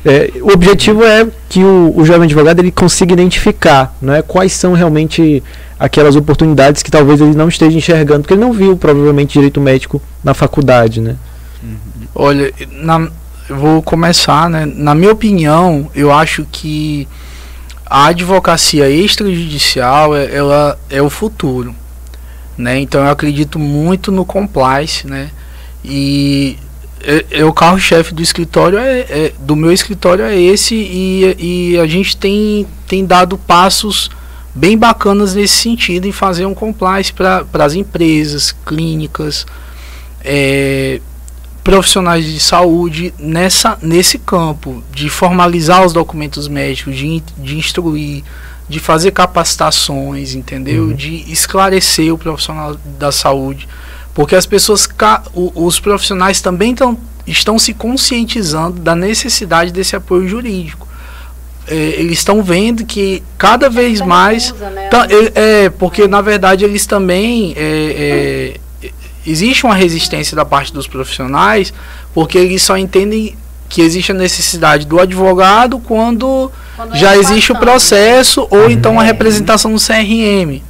[0.05, 4.73] É, o objetivo é que o, o jovem advogado ele consiga identificar né, quais são
[4.73, 5.43] realmente
[5.79, 10.01] aquelas oportunidades que talvez ele não esteja enxergando, porque ele não viu provavelmente direito médico
[10.23, 11.17] na faculdade, né?
[12.15, 13.09] Olha, na-
[13.49, 14.67] eu vou começar, né?
[14.67, 17.09] Na minha opinião, eu acho que
[17.87, 21.75] a advocacia extrajudicial é, ela é o futuro,
[22.57, 22.79] né?
[22.79, 25.31] Então eu acredito muito no compliance, né?
[25.83, 26.59] E
[27.03, 31.79] é, é o carro-chefe do escritório é, é- do meu escritório é esse e, e
[31.79, 34.11] a gente tem, tem dado passos
[34.55, 39.47] bem bacanas nesse sentido em fazer um compliance para as empresas, clínicas,
[40.25, 41.01] é,
[41.69, 48.25] profissionais de saúde nessa, nesse campo de formalizar os documentos médicos, de, de instruir,
[48.67, 50.85] de fazer capacitações, entendeu?
[50.85, 50.93] Uhum.
[50.95, 53.69] De esclarecer o profissional da saúde,
[54.15, 54.89] porque as pessoas,
[55.35, 60.89] os profissionais também tão, estão se conscientizando da necessidade desse apoio jurídico.
[61.67, 64.89] É, eles estão vendo que cada vez mais recusa, né?
[64.89, 67.53] Tá, é, é, porque na verdade eles também.
[67.59, 68.68] É, é,
[69.27, 71.73] existe uma resistência da parte dos profissionais,
[72.15, 73.37] porque eles só entendem
[73.69, 78.71] que existe a necessidade do advogado quando Quando já é existe o atuação, processo ou
[78.71, 79.07] então a É.
[79.07, 80.63] representação no CRM.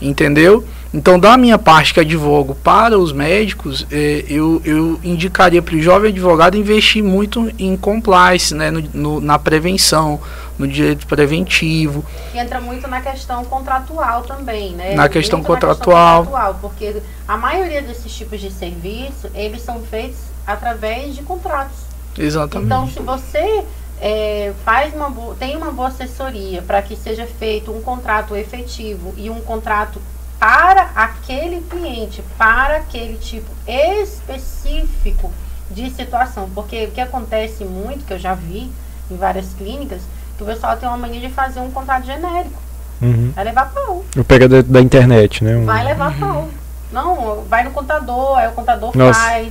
[0.00, 0.64] Entendeu?
[0.94, 5.82] Então, da minha parte que advogo para os médicos, é, eu, eu indicaria para o
[5.82, 10.20] jovem advogado investir muito em compliance, né, no- no- na prevenção,
[10.56, 12.04] no direito preventivo.
[12.32, 14.94] E entra muito na questão contratual também, né?
[14.94, 16.26] Na questão contratual.
[16.26, 16.94] contratual, porque
[17.26, 21.76] a maioria desses tipos de serviço, eles são feitos através de contratos.
[22.16, 22.66] Exatamente.
[22.66, 23.64] Então, se você
[24.00, 29.28] é, faz uma tem uma boa assessoria para que seja feito um contrato efetivo e
[29.28, 30.00] um contrato
[30.44, 35.32] para aquele cliente, para aquele tipo específico
[35.70, 38.70] de situação, porque o que acontece muito, que eu já vi
[39.10, 40.02] em várias clínicas,
[40.36, 42.62] que o pessoal tem uma mania de fazer um contrato genérico,
[43.00, 43.32] Uhum.
[43.34, 45.56] vai levar pau, Eu pego da, da internet, né?
[45.56, 46.48] Um- vai levar pau.
[46.92, 49.18] Não, vai no contador, aí o contador Nossa.
[49.18, 49.50] faz.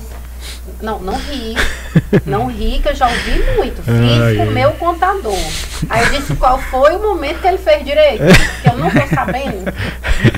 [0.81, 1.55] Não, não ri.
[2.25, 3.81] Não ri, que eu já ouvi muito.
[3.81, 5.37] Fiz Ai, com o meu contador.
[5.89, 8.23] Aí eu disse qual foi o momento que ele fez direito.
[8.61, 9.71] Que eu não tô sabendo.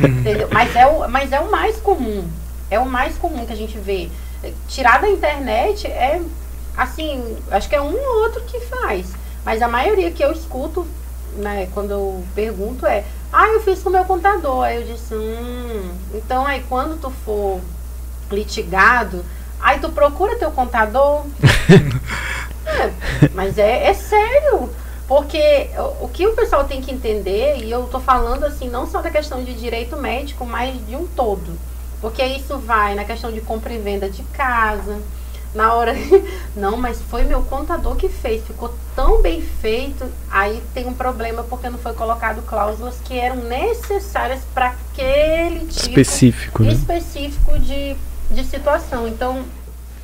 [0.03, 0.47] Entendeu?
[0.51, 2.27] Mas é, o, mas é o mais comum.
[2.69, 4.09] É o mais comum que a gente vê.
[4.67, 6.21] Tirar da internet é
[6.77, 9.07] assim, acho que é um ou outro que faz.
[9.43, 10.87] Mas a maioria que eu escuto,
[11.37, 14.63] né, quando eu pergunto é, ah, eu fiz com o meu contador.
[14.63, 17.61] Aí eu disse, hum, então aí quando tu for
[18.31, 19.23] litigado,
[19.65, 21.25] aí tu procura teu contador.
[22.67, 22.91] É,
[23.35, 24.71] mas é, é sério.
[25.07, 25.69] Porque
[26.01, 29.11] o, que o pessoal tem que entender, e eu tô falando assim, não só da
[29.11, 31.55] questão de direito médico, mas de um todo.
[32.01, 34.99] Porque isso vai na questão de compra e venda de casa,
[35.53, 35.93] na hora.
[36.55, 40.05] Não, mas foi meu contador que fez, ficou tão bem feito.
[40.29, 45.71] Aí tem um problema porque não foi colocado cláusulas que eram necessárias para aquele tipo
[45.71, 46.73] Específico, né?
[46.73, 47.95] específico de,
[48.31, 49.07] de situação.
[49.07, 49.43] Então,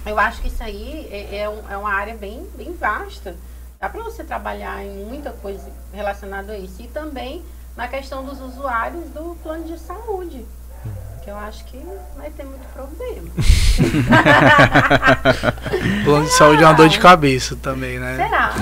[0.06, 3.36] eu acho que isso aí é, é, um- é uma área bem, bem vasta.
[3.80, 6.82] Dá para você trabalhar em muita coisa relacionada a isso.
[6.82, 7.44] E também
[7.76, 10.46] na questão dos usuários do plano de saúde.
[11.24, 11.80] Que eu acho que
[12.18, 13.30] vai ter muito problema.
[16.04, 18.16] Plano de saúde é uma dor de cabeça também, né?
[18.18, 18.54] Será?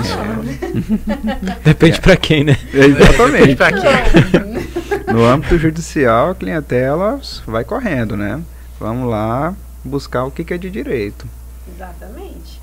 [1.64, 2.56] Depende pra quem, né?
[2.72, 3.56] Exatamente.
[3.56, 3.88] Pra quê?
[5.10, 8.40] No âmbito judicial, a clientela vai correndo, né?
[8.80, 11.28] Vamos lá buscar o que que é de direito.
[11.68, 12.60] Exatamente.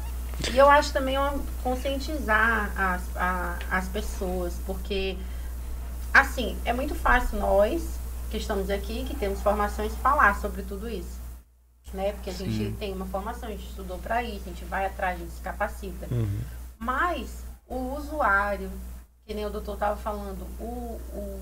[0.51, 5.15] E eu acho também uma, conscientizar as, a- as pessoas, porque,
[6.13, 7.83] assim, é muito fácil nós
[8.31, 11.17] que estamos aqui, que temos formações, falar sobre tudo isso.
[11.93, 12.11] Né?
[12.13, 12.75] Porque a gente Sim.
[12.77, 15.41] tem uma formação, a gente estudou para isso, a gente vai atrás, a gente se
[15.41, 16.07] capacita.
[16.11, 16.39] Uhum.
[16.77, 18.69] Mas o usuário,
[19.25, 21.41] que nem o doutor estava falando, o, o,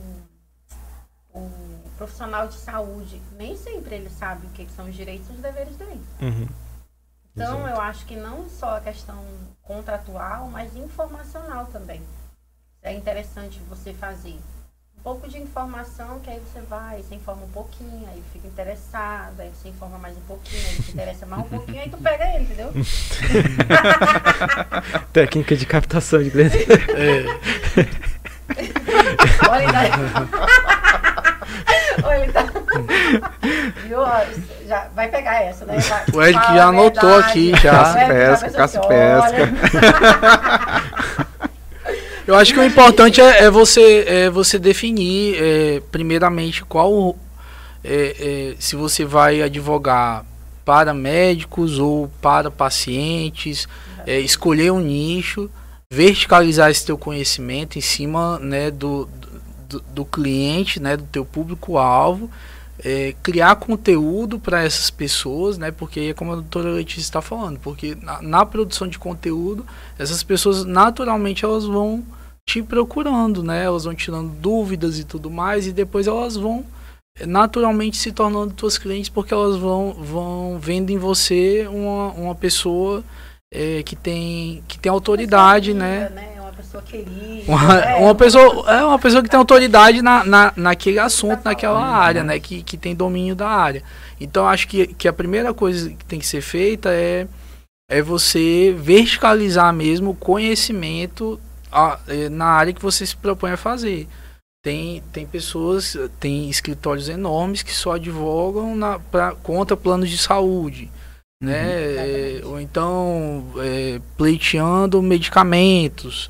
[1.39, 5.39] o profissional de saúde, nem sempre ele sabe o que, são os direitos e os
[5.39, 6.01] deveres dele.
[6.21, 6.47] Uhum.
[7.33, 7.75] Então, Exato.
[7.75, 9.21] eu acho que não só a questão
[9.61, 12.01] contratual, mas informacional também.
[12.81, 14.39] É interessante você fazer
[14.97, 19.39] um pouco de informação, que aí você vai, você informa um pouquinho, aí fica interessado,
[19.39, 22.23] aí você informa mais um pouquinho, aí se interessa mais um pouquinho, aí tu pega
[22.35, 22.71] ele, entendeu?
[25.11, 26.61] Técnica de captação de clientes.
[26.89, 28.05] É,
[29.49, 29.49] Olha.
[29.49, 30.81] Olha,
[32.23, 32.45] ele tá...
[33.87, 33.99] Viu?
[34.67, 35.77] Já vai pegar essa, né?
[35.77, 37.29] Vai- O Eric fala já anotou verdade.
[37.29, 37.93] aqui, já.
[37.93, 39.37] O Eric Pesca, tá caça pensando, pesca.
[39.37, 41.15] olha,
[42.27, 47.15] Eu acho que o importante é, é você, é você definir, é, primeiramente, qual.
[47.83, 48.15] é,
[48.53, 50.25] é, se você vai advogar
[50.65, 53.67] para médicos ou para pacientes,
[54.07, 55.47] é, escolher um nicho,
[55.91, 59.07] verticalizar esse teu conhecimento em cima né, do,
[59.79, 62.29] do, do cliente, né, do teu público-alvo,
[62.83, 67.59] é, criar conteúdo para essas pessoas, né, porque é como a doutora Letícia está falando,
[67.59, 69.65] porque na, na produção de conteúdo,
[69.97, 72.03] essas pessoas naturalmente elas vão
[72.47, 73.63] te procurando, né?
[73.63, 76.63] Elas vão tirando dúvidas e tudo mais, e depois elas vão
[77.17, 82.35] eh, naturalmente se tornando tuas clientes porque elas vão, vão vendo em você uma, uma
[82.35, 83.03] pessoa
[83.51, 86.34] eh, que tem que tem autoridade, pessoa né?
[86.75, 87.43] Pessoa querida.
[87.47, 91.83] Uma, é, uma pessoa é uma pessoa que tem autoridade na, na, naquele assunto, naquela
[91.85, 92.39] área, né?
[92.39, 93.83] Que, que tem domínio da área.
[94.19, 97.27] Então acho que, que a primeira coisa que tem que ser feita é
[97.87, 101.39] é você verticalizar mesmo o conhecimento
[101.71, 104.07] a- eh, na área que você se propõe a fazer.
[104.63, 110.89] Tem, tem pessoas, tem escritórios enormes que só advogam na, pra, contra planos de saúde,
[111.39, 111.61] né?
[111.67, 116.27] Eh, ou então eh, pleiteando medicamentos.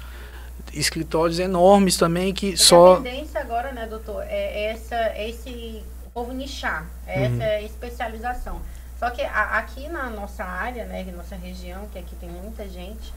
[0.75, 2.93] Escritórios enormes também que Porque só.
[2.93, 5.83] A tendência agora, né, doutor, é essa, é esse
[6.13, 7.25] povo nichar, é Uhum.
[7.41, 8.61] essa especialização.
[8.99, 13.13] Só que a- aqui na nossa área, né, nossa região, que aqui tem muita gente,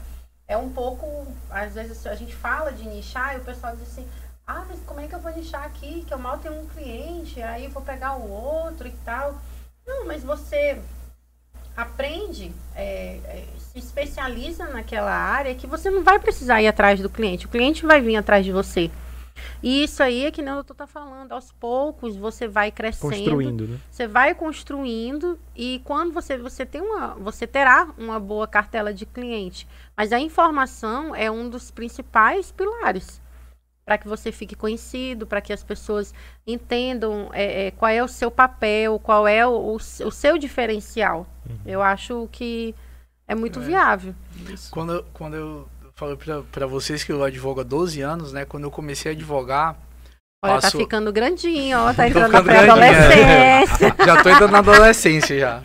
[0.47, 4.07] é um pouco, às vezes a gente fala de nichar e o pessoal diz assim,
[4.45, 6.03] ah, mas como é que eu vou nichar aqui?
[6.07, 9.35] Que eu mal tenho um cliente, aí eu vou pegar o outro e tal.
[9.85, 10.79] Não, mas você
[11.81, 17.09] aprende, é, é, se especializa naquela área que você não vai precisar ir atrás do
[17.09, 17.45] cliente.
[17.45, 18.91] O cliente vai vir atrás de você.
[19.63, 21.31] E isso aí é que nem o doutor tá falando.
[21.31, 23.13] Aos poucos você vai crescendo.
[23.13, 23.77] Construindo, né?
[23.89, 29.05] Você vai construindo e quando você você tem uma você terá uma boa cartela de
[29.05, 29.65] cliente,
[29.95, 33.21] mas a informação é um dos principais pilares
[33.89, 36.13] para que você fique conhecido, para que as pessoas
[36.45, 41.25] entendam é, é, qual é o seu papel, qual é o, o, o seu diferencial.
[41.65, 42.75] Eu acho que
[43.27, 43.63] é muito É.
[43.63, 44.13] viável.
[44.69, 48.45] Quando, eu- quando eu falei pra, pra vocês que eu advogo há 12 anos, né?
[48.45, 49.75] Quando eu comecei a advogar,
[50.45, 50.79] Olha, tá Passou.
[50.81, 53.95] ficando grandinho, ó, tá entrando na pré-adolescência.
[54.05, 55.63] já tô entrando na adolescência já.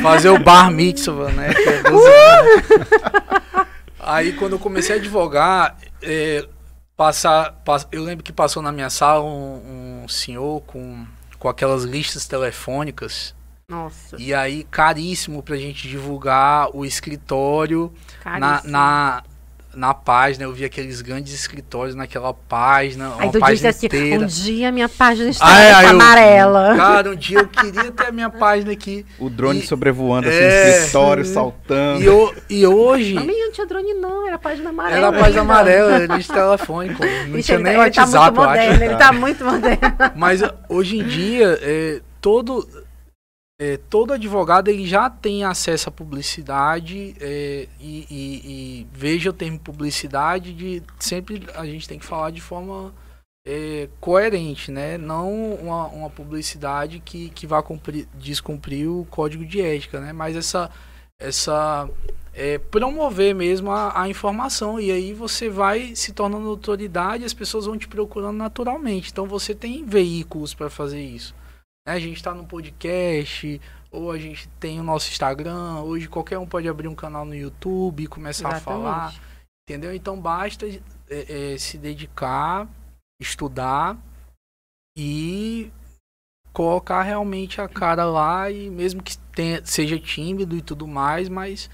[0.00, 1.48] Fazer o bar mitzvah, né?
[1.50, 3.68] É 12 anos.
[3.98, 6.46] Aí quando eu comecei a advogar, é,
[6.98, 11.06] passar, pass- eu lembro que passou na minha sala um, um senhor com,
[11.38, 13.34] com aquelas listas telefônicas.
[13.70, 17.92] Nossa, E aí, caríssimo pra gente divulgar o escritório
[18.40, 19.22] na, na,
[19.74, 20.44] na página.
[20.44, 23.12] Eu vi aqueles grandes escritórios naquela página.
[23.18, 24.24] Aí uma tu disse página assim, inteira.
[24.24, 26.74] um dia minha página está Ah, é, aí eu- amarela.
[26.76, 29.04] Cara, um dia eu queria ter a minha página aqui.
[29.18, 30.64] O drone E- sobrevoando assim, É.
[30.64, 32.02] no escritório, saltando.
[32.02, 34.96] E, ho- e hoje Não, não tinha drone não, era página amarela.
[34.96, 37.02] era a página amarela, lista telefônico.
[37.28, 38.58] Não tinha ele, nem tá- ele tá WhatsApp, muito eu acho.
[38.66, 39.78] moderno, ele tá muito moderno.
[40.16, 42.66] Mas hoje em dia, é, todo,
[43.60, 48.40] é, todo advogado ele já tem acesso à publicidade é, e, e-
[48.82, 52.94] e veja o termo publicidade de sempre a gente tem que falar de forma
[53.46, 54.98] é, coerente, né?
[54.98, 60.12] Não uma, uma publicidade que, que vá cumprir, descumprir o código de ética, né?
[60.12, 60.70] Mas essa
[61.20, 61.88] essa
[62.32, 67.66] é, promover mesmo a, a informação e aí você vai se tornando autoridade as pessoas
[67.66, 71.34] vão te procurando naturalmente então você tem veículos para fazer isso
[71.88, 71.94] né?
[71.94, 73.60] a gente está no podcast
[73.90, 77.34] ou a gente tem o nosso Instagram hoje qualquer um pode abrir um canal no
[77.34, 79.22] YouTube e começar a falar Exatamente.
[79.68, 80.82] entendeu então basta é,
[81.54, 82.68] é, se dedicar
[83.20, 83.96] estudar
[84.96, 85.70] e
[86.52, 91.70] colocar realmente a cara lá e mesmo que tenha, seja tímido e tudo mais, mas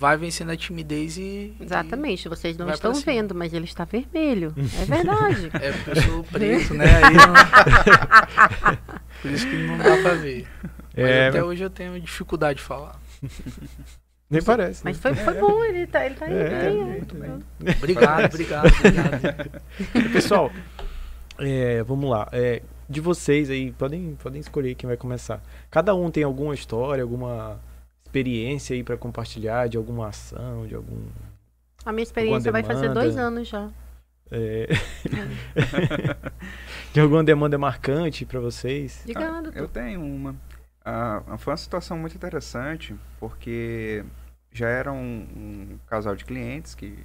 [0.00, 1.54] vai vencendo a timidez e.
[1.60, 4.54] Exatamente, vocês não estão vendo, mas ele está vermelho.
[4.80, 5.50] É verdade.
[5.52, 6.84] E, é porque eu sou preto, né?
[7.04, 7.34] Aí não...
[9.22, 10.46] Por isso que não dá pra ver.
[10.62, 13.00] Mas É, até hoje eu tenho dificuldade de falar.
[14.28, 14.82] Nem parece.
[14.82, 15.02] Mas né?
[15.02, 16.84] foi, foi bom, ele tá, ele tá indo É, bem.
[16.84, 17.38] muito bem.
[17.76, 19.62] Obrigado, obrigado, obrigado.
[20.12, 20.50] Pessoal,
[21.38, 22.28] é, vamos lá.
[22.32, 25.42] É, de vocês aí, podem, podem escolher quem vai começar.
[25.70, 27.60] Cada um tem alguma história, alguma
[28.14, 31.08] experiência aí pra compartilhar de alguma ação, de algum.
[31.84, 33.70] A minha experiência vai fazer dois anos já.
[34.30, 34.68] é,
[36.94, 39.02] de alguma demanda marcante pra vocês.
[39.04, 40.34] Diga Ah, eu tenho uma.
[40.84, 44.04] Ah, foi uma situação muito interessante, porque
[44.52, 46.96] já era um, um casal de clientes que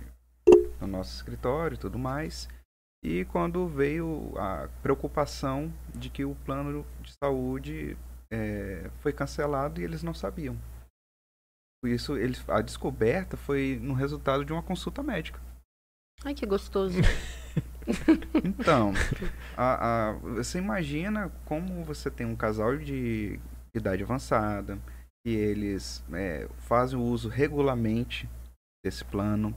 [0.79, 2.47] no nosso escritório e tudo mais.
[3.03, 7.97] E quando veio a preocupação de que o plano de saúde
[8.29, 10.57] eh, foi cancelado e eles não sabiam.
[11.85, 15.39] Isso, eles, a descoberta foi no resultado de uma consulta médica.
[16.23, 16.97] Ai, que gostoso.
[18.45, 18.93] Então,
[19.57, 23.39] a- a- você imagina como você tem um casal de
[23.73, 24.77] idade avançada
[25.25, 28.29] e eles é, fazem o uso regularmente
[28.85, 29.55] desse plano.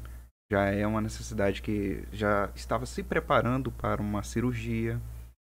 [0.50, 4.98] Já é uma necessidade que já estava se preparando para uma cirurgia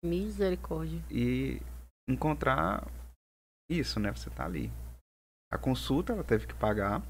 [0.06, 1.02] Misericórdia.
[1.12, 1.62] e
[2.10, 2.88] encontrar
[3.70, 4.12] isso, né?
[4.14, 4.72] Você tá ali.
[5.52, 7.02] A consulta ela teve que pagar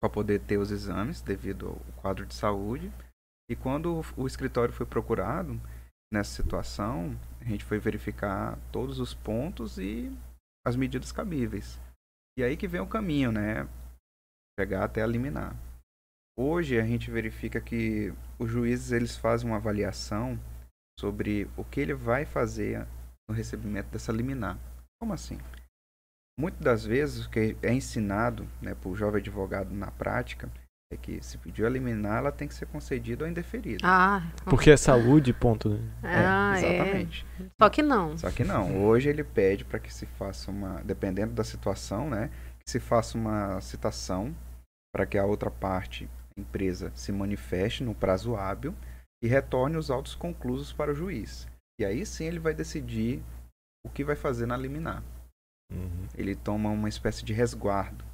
[0.00, 2.92] para poder ter os exames devido ao quadro de saúde.
[3.48, 5.60] E quando o- escritório foi procurado
[6.12, 10.12] nessa situação, a gente foi verificar todos os pontos e
[10.66, 11.80] as medidas cabíveis.
[12.38, 13.68] E aí que vem o caminho, né?
[14.58, 15.56] Chegar até a liminar.
[16.36, 20.38] Hoje a gente verifica que os juízes eles fazem uma avaliação
[20.98, 22.86] sobre o que ele vai fazer
[23.28, 24.58] no recebimento dessa liminar.
[25.00, 25.38] Como assim?
[26.38, 30.50] Muitas das vezes o que é ensinado né, para o jovem advogado na prática
[30.92, 33.78] é que se pediu a liminar, ela tem que ser concedida ou indeferida.
[33.82, 35.70] Ah, Porque é saúde, ponto.
[35.70, 35.80] Né?
[36.02, 36.74] ah é.
[36.74, 37.26] Exatamente.
[37.60, 38.18] Só que não.
[38.18, 38.84] Só que não.
[38.84, 42.30] Hoje ele pede para que se faça uma, dependendo da situação, né,
[42.60, 44.34] que se faça uma citação
[44.94, 48.74] para que a outra parte, a empresa, se manifeste no prazo hábil
[49.22, 51.48] e retorne os autos conclusos para o juiz.
[51.80, 53.22] E aí sim ele vai decidir
[53.84, 55.02] o que vai fazer na liminar.
[55.70, 56.08] Uhum.
[56.14, 58.04] Ele toma uma espécie de resguardo.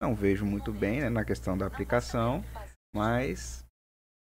[0.00, 2.44] Não vejo muito bem né, na questão da aplicação,
[2.94, 3.64] mas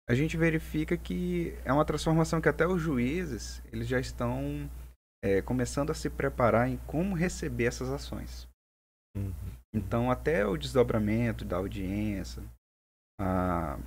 [0.08, 4.68] a gente verifica que é uma transformação que até os juízes eles já estão
[5.22, 8.48] é, começando a se preparar em como receber essas ações.
[9.16, 9.32] Uhum.
[9.74, 12.42] Então, até o desdobramento da audiência,
[13.20, 13.78] ah,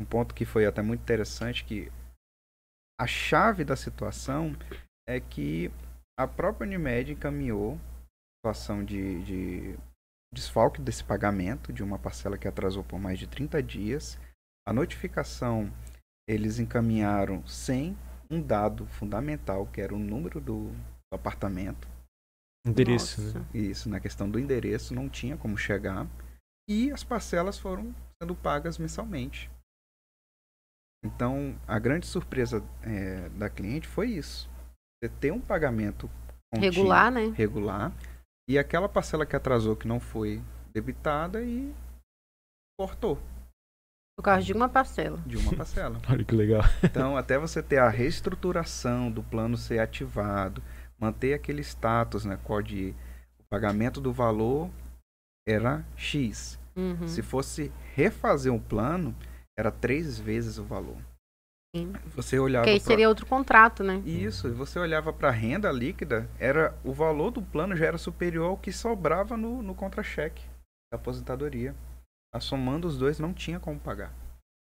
[0.00, 1.92] um ponto que foi até muito interessante que
[2.98, 4.56] a chave da situação
[5.06, 5.70] é que
[6.18, 9.78] a própria Unimed encaminhou a situação de, de
[10.34, 14.18] desfalque desse pagamento de uma parcela que atrasou por mais de 30 dias.
[14.66, 15.72] A notificação
[16.28, 17.96] eles encaminharam sem
[18.28, 21.88] um dado fundamental, que era o número do, do apartamento.
[22.66, 23.38] Endereço, Nossa.
[23.38, 23.46] né?
[23.54, 26.06] Isso, na questão do endereço, não tinha como chegar.
[26.68, 29.50] E as parcelas foram sendo pagas mensalmente.
[31.02, 34.50] Então, a grande surpresa é, da cliente foi isso.
[35.00, 36.10] Você ter um pagamento
[36.52, 37.32] contínuo, Regular, né?
[37.36, 37.92] regular
[38.48, 40.42] e aquela parcela que atrasou que não foi
[40.72, 41.72] debitada e
[42.78, 43.18] cortou
[44.16, 45.18] Por causa de uma parcela.
[45.26, 46.00] de uma parcela.
[46.08, 46.62] Olha que legal.
[46.82, 50.62] Então, até você ter a reestruturação do plano ser ativado,
[50.98, 52.94] manter aquele status, né, qual de
[53.38, 54.70] o pagamento do valor
[55.46, 56.58] era X.
[56.74, 57.06] Uhum.
[57.06, 59.14] Se fosse refazer um plano,
[59.56, 60.96] era três vezes o valor.
[62.16, 64.02] Você olhava Porque aí pra- seria outro contrato, né?
[64.06, 67.98] Isso, e você olhava para a renda líquida, era o valor do plano já era
[67.98, 70.42] superior ao que sobrava no, no contra-cheque
[70.90, 71.74] da aposentadoria.
[72.34, 74.12] A somando os dois não tinha como pagar.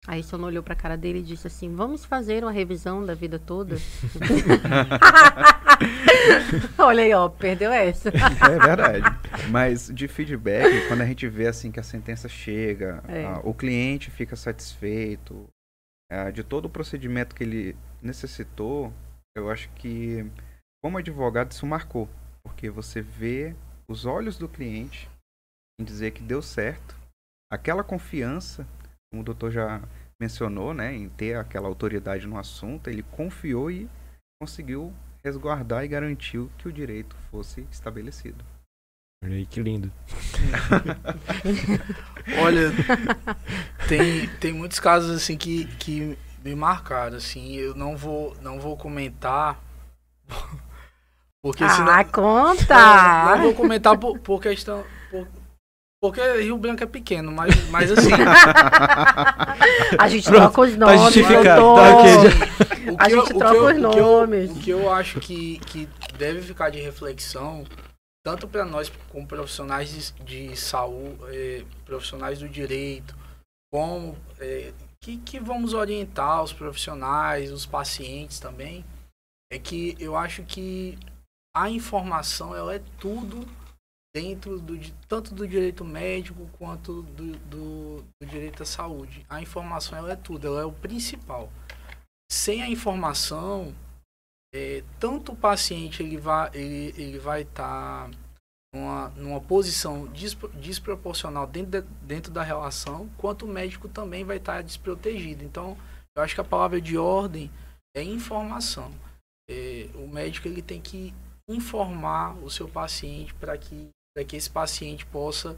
[0.07, 3.37] Aí Sono olhou pra cara dele e disse assim: Vamos fazer uma revisão da vida
[3.37, 3.75] toda?
[6.77, 8.09] Olha aí, ó, perdeu essa.
[8.49, 9.03] É verdade.
[9.51, 13.25] Mas de feedback, quando a gente vê assim que a sentença chega, É.
[13.25, 15.47] ah, o cliente fica satisfeito
[16.11, 18.93] ah, de todo o procedimento que ele necessitou,
[19.35, 20.25] eu acho que
[20.83, 22.09] como advogado isso marcou,
[22.43, 23.55] porque você vê
[23.87, 25.09] os olhos do cliente
[25.79, 26.95] em dizer que deu certo,
[27.51, 28.67] aquela confiança,
[29.11, 29.81] como o doutor já
[30.19, 33.89] mencionou, né, em ter aquela autoridade no assunto, ele confiou e
[34.41, 34.93] conseguiu
[35.23, 38.43] resguardar e garantiu que o direito fosse estabelecido.
[39.23, 39.91] Olha aí, que lindo.
[42.41, 42.71] Olha,
[43.87, 48.77] tem, tem muitos casos assim que, que me marcaram, assim, eu não vou, não vou
[48.77, 49.59] comentar.
[51.43, 51.91] Porque senão.
[51.91, 53.25] ah, Não, conta!
[53.35, 54.83] não vou comentar por, por questão.
[55.11, 55.27] por-
[56.01, 58.09] porque Rio Branco é pequeno, mas, mas assim.
[59.99, 63.55] A gente Pronto, troca os tá nomes, justificado, tá A eu- gente o que troca
[63.55, 64.51] eu- os o que eu- nomes.
[64.51, 67.65] O que eu acho que, que deve ficar de reflexão,
[68.29, 73.17] tanto para nós como profissionais de, de saúde, é, profissionais do direito,
[73.73, 74.71] como é,
[75.01, 78.85] que, que vamos orientar os profissionais, os pacientes também,
[79.51, 80.95] é que eu acho que
[81.55, 83.47] a informação ela é tudo
[84.15, 89.25] dentro do tanto do direito médico quanto do, do, do, direito à saúde.
[89.27, 91.51] A informação ela é tudo, ela é o principal.
[92.31, 93.73] Sem a informação,
[94.53, 98.17] é, tanto o paciente ele vai ele, ele vai estar tá
[98.73, 100.07] numa, numa posição
[100.55, 105.43] desproporcional dentro, de, dentro da relação, quanto o médico também vai estar tá desprotegido.
[105.43, 105.77] Então,
[106.15, 107.51] eu acho que a palavra de ordem
[107.95, 108.91] é informação.
[109.49, 111.13] É, o médico ele tem que
[111.49, 113.89] informar o seu paciente para que,
[114.27, 115.57] que esse paciente possa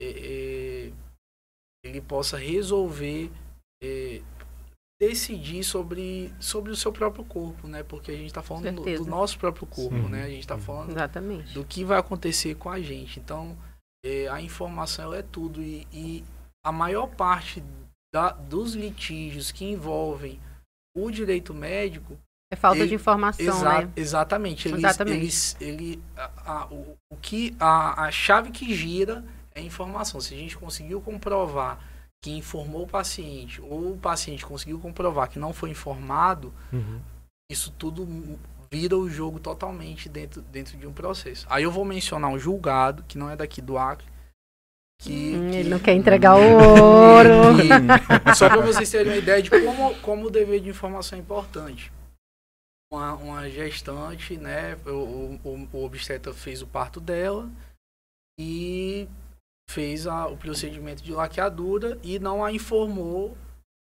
[0.00, 0.92] é, é,
[1.84, 3.30] ele possa resolver
[3.82, 4.22] é,
[5.00, 7.82] decidir sobre, sobre o seu próprio corpo, né?
[7.82, 10.08] Porque a gente está falando do, do, nosso próprio corpo, Sim.
[10.08, 10.24] né?
[10.24, 11.52] A gente está falando Exatamente.
[11.52, 13.20] do que vai acontecer com a gente.
[13.20, 13.56] Então,
[14.04, 16.24] é, a informação é tudo e, e,
[16.64, 17.62] a maior parte
[18.12, 20.40] da, dos litígios que envolvem
[20.96, 22.18] o direito médico
[22.50, 23.92] é falta ele, de informação, exa né?
[23.94, 24.68] Exatamente.
[24.68, 25.16] Eles, exatamente.
[25.18, 29.24] Eles, ele, a, a, o, o que a, a chave que gira
[29.54, 30.20] é a informação.
[30.20, 31.78] Se a gente conseguiu comprovar
[32.26, 37.00] que informou o paciente ou o paciente conseguiu comprovar que não foi informado, uhum.
[37.48, 38.04] isso tudo
[38.68, 41.46] vira o jogo totalmente dentro, dentro de um processo.
[41.48, 44.08] Aí eu vou mencionar um julgado, que não é daqui do Acre,
[45.00, 45.56] que, hum, que...
[45.56, 48.34] Ele não quer entregar o ouro.
[48.34, 51.92] só para vocês terem uma ideia de como, como o dever de informação é importante.
[52.92, 57.48] Uma, uma gestante, né, o, o, o obstetra fez o parto dela
[58.36, 59.08] e
[59.68, 63.36] fez a, o procedimento de laqueadura e não a informou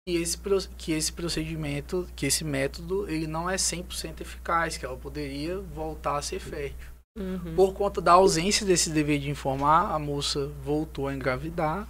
[0.07, 0.39] que esse,
[0.77, 6.17] que esse procedimento, que esse método, ele não é 100% eficaz, que ela poderia voltar
[6.17, 6.93] a ser fértil.
[7.17, 7.55] Uhum.
[7.55, 11.87] Por conta da ausência desse dever de informar, a moça voltou a engravidar,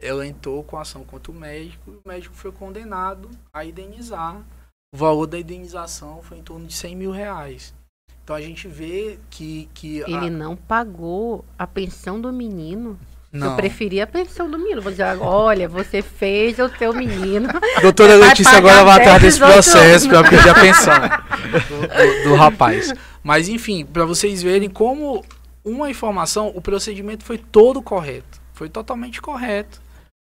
[0.00, 4.44] ela entrou com ação contra o médico, e o médico foi condenado a indenizar.
[4.92, 7.74] O valor da indenização foi em torno de 100 mil reais.
[8.22, 9.68] Então a gente vê que.
[9.74, 10.30] que Ele a...
[10.30, 12.98] não pagou a pensão do menino.
[13.34, 13.48] Não.
[13.50, 14.80] Eu preferia a pensão do menino.
[14.80, 17.48] Vou dizer, olha, você fez o teu menino.
[17.82, 20.94] Doutora Letícia agora vai atrás desse processo para pedir a pensão
[21.50, 22.94] do, do, do rapaz.
[23.24, 25.24] Mas enfim, para vocês verem como
[25.64, 28.40] uma informação, o procedimento foi todo correto.
[28.52, 29.82] Foi totalmente correto.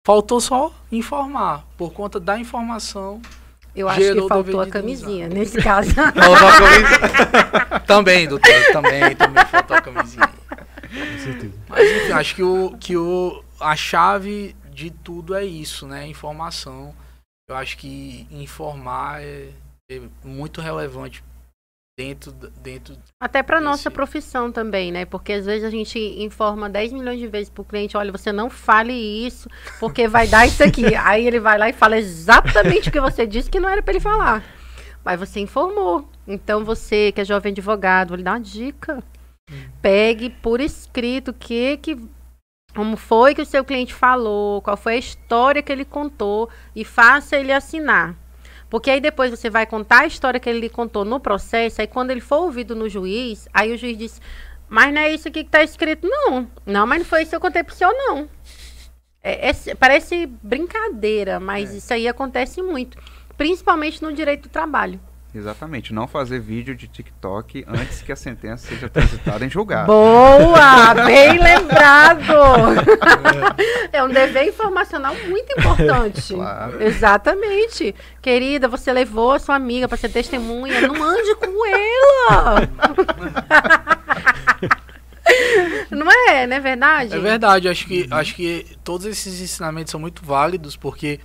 [0.07, 1.65] Faltou só informar.
[1.77, 3.21] Por conta da informação.
[3.75, 5.91] Eu acho que faltou a camisinha, nesse caso.
[5.93, 7.81] Faltou a camisinha.
[7.85, 10.42] também, doutor, também, também faltou a camisinha.
[10.93, 11.55] Com certeza.
[11.69, 16.07] Mas enfim, acho que, o, que o, a chave de tudo é isso, né?
[16.07, 16.95] Informação.
[17.49, 19.51] Eu acho que informar é,
[19.91, 21.25] é muito relevante
[21.99, 26.91] dentro dentro até para nossa profissão também né porque às vezes a gente informa 10
[26.95, 29.47] milhões de vezes para o cliente olha você não fale isso
[29.79, 33.27] porque vai dar isso aqui aí ele vai lá e fala exatamente o que você
[33.27, 34.43] disse que não era para ele falar
[35.05, 39.05] mas você informou então você que é jovem advogado vou lhe dar uma dica
[39.81, 41.99] Pegue por escrito que que
[42.75, 46.85] como foi que o seu cliente falou, qual foi a história que ele contou e
[46.85, 48.17] faça ele assinar.
[48.71, 51.87] Porque aí depois você vai contar a história que ele lhe contou no processo, aí
[51.87, 54.21] quando ele for ouvido no juiz, aí o juiz diz,
[54.69, 56.51] mas não é isso aqui que está escrito, não.
[56.65, 58.27] Não, mas não foi isso que eu contei pro senhor, não.
[59.23, 61.77] É, é, parece brincadeira, mas é.
[61.77, 62.97] isso aí acontece muito.
[63.37, 64.99] Principalmente no direito do trabalho.
[65.35, 69.87] Exatamente, não fazer vídeo de TikTok antes que a sentença seja transitada em julgado.
[69.87, 72.35] Boa, bem lembrado.
[73.91, 76.35] é um dever informacional muito importante.
[76.43, 76.83] Claro.
[76.83, 77.95] Exatamente.
[78.21, 82.69] Querida, você levou a sua amiga para ser testemunha, não ande com ela.
[85.91, 87.15] Não é, não é verdade?
[87.15, 91.21] É verdade, acho que, acho que todos esses ensinamentos são muito válidos, porque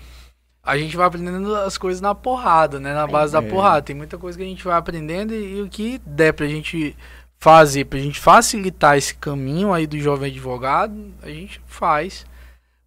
[0.68, 2.93] a gente vai aprendendo as coisas na porrada, né?
[2.93, 3.41] Na base é.
[3.41, 3.82] da porrada.
[3.82, 6.93] Tem muita coisa que a gente vai aprendendo e, e, o que der pra gente
[7.39, 10.93] fazer, pra gente facilitar esse caminho aí do jovem advogado,
[11.24, 12.26] a gente faz.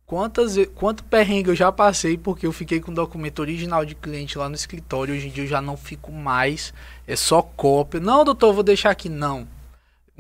[0.05, 4.37] Quantas, quanto perrengue eu já passei porque eu fiquei com o documento original de cliente
[4.37, 5.15] lá no escritório.
[5.15, 6.75] Hoje em dia eu já não fico mais.
[7.07, 7.99] É só cópia.
[7.99, 9.09] Não, doutor, vou deixar aqui.
[9.09, 9.49] Não.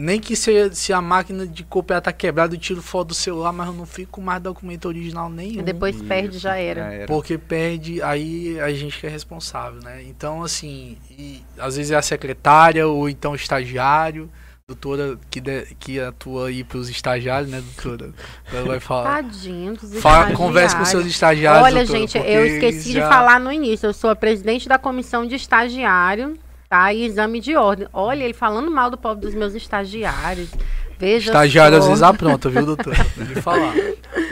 [0.03, 3.53] Nem que se, se a máquina de copiar tá quebrada, eu tiro foto do celular,
[3.53, 5.63] mas eu não fico com mais documento original nenhum.
[5.63, 6.85] Depois Isso, perde, já era.
[6.85, 7.07] já era.
[7.07, 10.03] Porque perde, aí a gente que é responsável, né?
[10.05, 14.31] Então, assim, e, às vezes é a secretária ou então o estagiário,
[14.67, 18.15] doutora que, de, que atua aí pros estagiários, né, doutora?
[18.51, 19.23] Ela vai falar.
[19.23, 21.63] Tadinho dos Fala, Converse com seus estagiários.
[21.63, 23.03] Olha, doutora, gente, eu esqueci já...
[23.03, 23.87] de falar no início.
[23.87, 26.39] Eu sou a presidente da comissão de estagiário
[26.71, 26.93] tá?
[26.95, 27.89] E exame de ordem.
[27.93, 30.51] Olha, ele falando mal do povo dos meus estagiários.
[30.99, 32.95] Veja Estagiário às vezes apronta, viu, doutor?
[33.27, 33.75] De falar.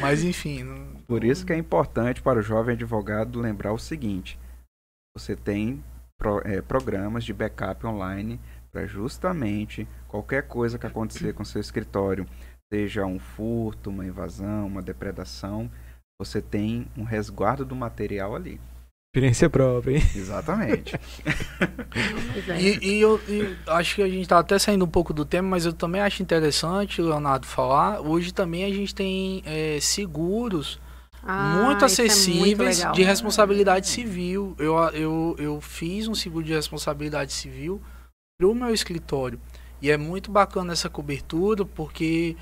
[0.00, 0.62] Mas enfim.
[0.62, 4.38] não- Por isso que é importante para o jovem advogado lembrar o seguinte:
[5.16, 5.82] você tem
[6.18, 8.38] pro- eh, programas de backup online
[8.70, 12.26] para justamente qualquer coisa que acontecer com seu escritório,
[12.72, 15.70] seja um furto, uma invasão, uma depredação,
[16.20, 18.60] você tem um resguardo do material ali.
[19.18, 20.02] Experiência própria, hein?
[20.14, 20.94] Exatamente.
[22.48, 22.60] É.
[22.60, 25.48] E, e eu e acho que a gente tá até saindo um pouco do tema,
[25.48, 28.00] mas eu também acho interessante, Leonardo, falar.
[28.00, 30.80] Hoje também a gente tem é, seguros
[31.22, 32.12] Ah, muito isso é muito
[32.64, 34.54] acessíveis de responsabilidade civil.
[34.56, 37.82] Eu, eu, eu fiz um seguro de responsabilidade civil
[38.38, 39.40] para o meu escritório.
[39.82, 42.36] E é muito bacana essa cobertura, porque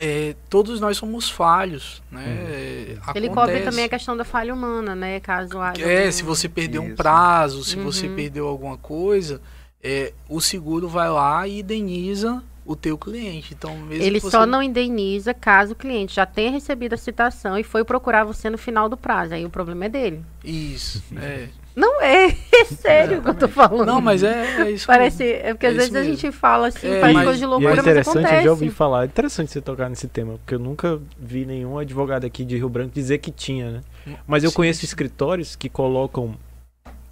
[0.00, 2.24] é, todos nós somos falhos, né?
[2.26, 5.20] É, Ele cobre também a questão da falha humana, né?
[5.20, 5.84] Caso haja.
[5.84, 6.96] É, algum- se você perdeu um Isso.
[6.96, 8.16] prazo, se você Uhum.
[8.16, 9.42] perdeu alguma coisa,
[9.82, 13.52] é, o seguro vai lá e indeniza o teu cliente.
[13.52, 14.30] Então, mesmo Ele você...
[14.30, 18.48] só não indeniza caso o cliente já tenha recebido a citação e foi procurar você
[18.48, 19.34] no final do prazo.
[19.34, 20.22] Aí o problema é dele.
[20.44, 21.48] Isso, é.
[21.76, 23.86] Não é, é sério o que eu tô falando.
[23.86, 25.22] Não, mas é, é isso Parece.
[25.24, 25.38] mesmo.
[25.46, 26.16] É porque às É vezes isso a mesmo.
[26.16, 28.34] gente fala assim, É, parece mas- coisa de E loucura, é mas interessante, acontece.
[28.36, 29.02] eu já ouvi falar.
[29.02, 32.68] É interessante você tocar nesse tema, porque eu nunca vi nenhum advogado aqui de Rio
[32.68, 33.80] Branco dizer que tinha, né?
[34.26, 36.34] Mas eu Sim, conheço escritórios que colocam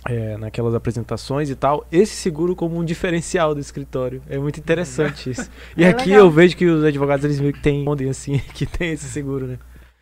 [0.09, 4.23] é, naquelas apresentações e tal, esse seguro como um diferencial do escritório.
[4.29, 5.51] É muito interessante isso.
[5.77, 6.25] E É aqui legal.
[6.27, 9.59] eu vejo que os advogados eles meio que têm assim, que tem esse seguro, né?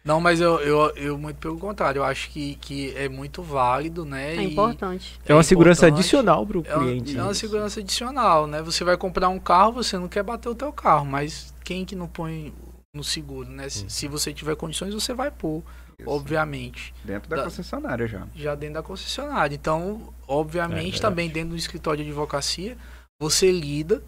[0.06, 4.04] Não, mas eu, eu, eu muito pelo contrário, eu acho que, que é muito válido,
[4.04, 4.36] né?
[4.36, 5.18] É e importante.
[5.26, 5.98] É uma segurança importante.
[6.00, 7.18] adicional para o É uma, cliente.
[7.18, 8.62] é uma segurança adicional, né?
[8.62, 11.96] Você vai comprar um carro, você não quer bater o teu carro, mas quem que
[11.96, 12.54] não põe
[12.94, 13.68] no seguro, né?
[13.68, 15.60] Se, se você tiver condições, você vai pôr,
[15.98, 16.08] Isso.
[16.08, 16.94] obviamente.
[17.04, 18.26] Dentro da Da- concessionária já.
[18.34, 19.56] já dentro da concessionária.
[19.56, 22.78] Então, obviamente, É também dentro do escritório de advocacia,
[23.20, 24.00] você lida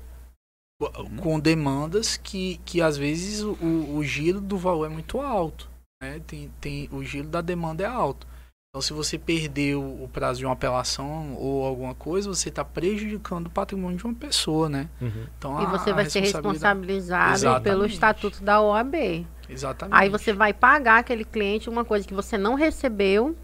[0.81, 1.17] Uhum.
[1.17, 3.57] com demandas que, que às vezes o,
[3.97, 5.69] o giro do valor é muito alto.
[6.01, 6.21] Né?
[6.27, 8.27] Tem, tem, o giro da demanda é alto.
[8.71, 13.47] Então, se você perdeu o prazo de uma apelação ou alguma coisa, você está prejudicando
[13.47, 14.89] o patrimônio de uma pessoa, né?
[15.01, 15.27] Uhum.
[15.39, 17.95] Então, E a- você a vai ser responsabilidade- responsabilizado pelo Exatamente.
[17.95, 19.27] estatuto da OAB.
[19.49, 19.97] Exatamente.
[19.99, 23.35] Aí você vai pagar aquele cliente uma coisa que você não recebeu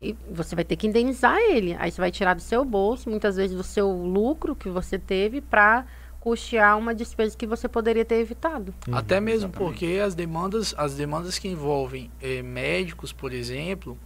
[0.00, 1.76] e você vai ter que indenizar ele.
[1.78, 5.42] Aí você vai tirar do seu bolso, muitas vezes do seu lucro que você teve,
[5.42, 5.84] para
[6.24, 8.74] custear uma despesa que você poderia ter evitado.
[8.88, 8.96] Uhum.
[8.96, 9.70] Até mesmo Exatamente.
[9.70, 13.98] porque as demandas, as demandas que envolvem eh, médicos, por exemplo,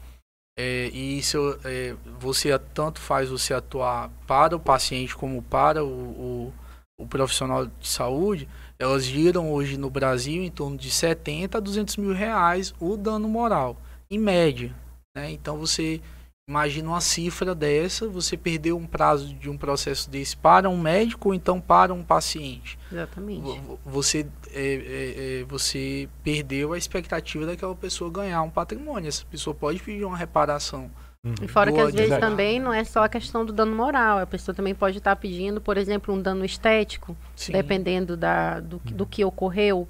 [0.58, 5.88] eh, e isso eh, você tanto faz você atuar para o paciente como para o,
[5.88, 6.52] o,
[6.98, 8.48] o profissional de saúde,
[8.80, 13.28] elas giram hoje no Brasil em torno de 70 a 200 mil reais o dano
[13.28, 13.76] moral,
[14.10, 14.74] em média.
[15.16, 15.30] Né?
[15.30, 16.00] Então você
[16.48, 21.28] imagina uma cifra dessa, você perdeu um prazo de um processo desse para um médico
[21.28, 22.78] ou então para um paciente.
[22.90, 23.42] Exatamente.
[23.42, 29.08] Vo- vo- você é, é, é, você perdeu a expectativa daquela pessoa ganhar um patrimônio.
[29.08, 30.90] Essa pessoa pode pedir uma reparação.
[31.22, 31.34] Uhum.
[31.42, 34.26] E fora que às vezes também não é só a questão do dano moral, a
[34.26, 37.52] pessoa também pode estar pedindo, por exemplo, um dano estético, Sim.
[37.52, 39.86] dependendo da, do, que- do que ocorreu.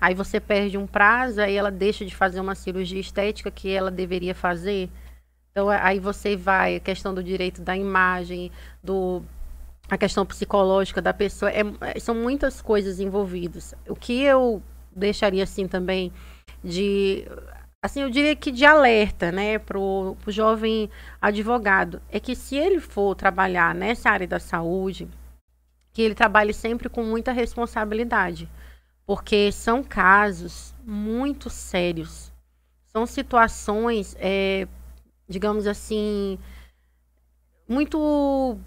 [0.00, 3.90] Aí você perde um prazo, aí ela deixa de fazer uma cirurgia estética que ela
[3.90, 4.88] deveria fazer.
[5.50, 8.50] Então a- aí você vai, a questão do direito da imagem,
[8.82, 9.22] do
[9.90, 11.62] a questão psicológica da pessoa, é-
[11.96, 13.74] é- são muitas coisas envolvidas.
[13.88, 14.62] O que eu
[14.94, 16.12] deixaria assim também
[16.62, 17.26] de
[17.82, 20.90] assim, eu diria que de alerta, né, pro, pro jovem
[21.20, 25.08] advogado, é que se ele for trabalhar nessa área da saúde,
[25.92, 28.48] que ele trabalhe sempre com muita responsabilidade,
[29.06, 32.30] porque são casos muito sérios,
[32.86, 34.68] são situações, é,
[35.30, 36.36] digamos assim,
[37.68, 38.58] muito,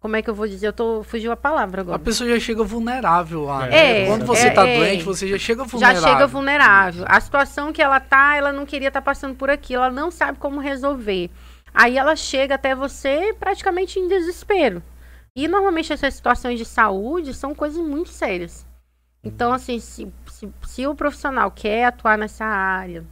[0.00, 0.68] como é que eu vou dizer?
[0.68, 1.98] Eu tô fugiu a palavra A agora.
[1.98, 3.68] pessoa já chega vulnerável lá.
[3.68, 4.06] É, né?
[4.06, 4.78] Quando você é, está é.
[4.78, 6.02] doente, você já chega já vulnerável.
[6.02, 7.04] chega vulnerável.
[7.06, 10.38] A situação que ela tá, ela não queria estar passando por aquilo, ela não sabe
[10.38, 11.30] como resolver.
[11.74, 14.82] Aí ela chega até você praticamente em desespero.
[15.36, 18.66] E normalmente essas situações de saúde são coisas muito sérias.
[19.22, 23.04] Então, assim, se, se, se o profissional quer atuar nessa área,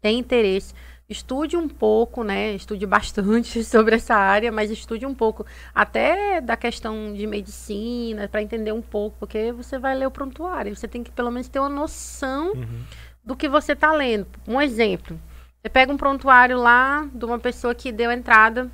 [0.00, 0.74] tem interesse,
[1.12, 2.52] estude um pouco, né?
[2.54, 8.42] Estude bastante sobre essa área, mas estude um pouco até da questão de medicina, para
[8.42, 11.58] entender um pouco, porque você vai ler o prontuário, você tem que pelo menos ter
[11.60, 12.82] uma noção Uhum.
[13.24, 14.26] do que você está lendo.
[14.46, 15.18] Um exemplo,
[15.62, 18.70] você pega um prontuário lá de uma pessoa que deu entrada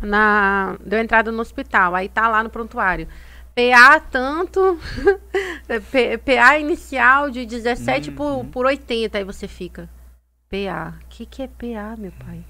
[0.00, 3.08] na deu entrada no hospital, aí tá lá no prontuário.
[3.54, 4.78] PA tanto,
[6.24, 8.44] PA inicial de 17 por, Uhum.
[8.50, 9.88] por 80, aí você fica.
[10.68, 12.44] PA, o que, que é PA, meu pai?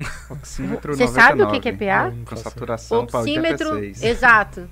[0.30, 2.10] Oxímetro Você sabe o que, 99, que é PA?
[2.10, 4.02] Com faço- saturação Oxímetro, 86.
[4.16, 4.70] exato.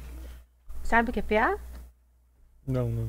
[0.82, 1.57] Sabe o que é PA?
[2.66, 3.09] Não, não.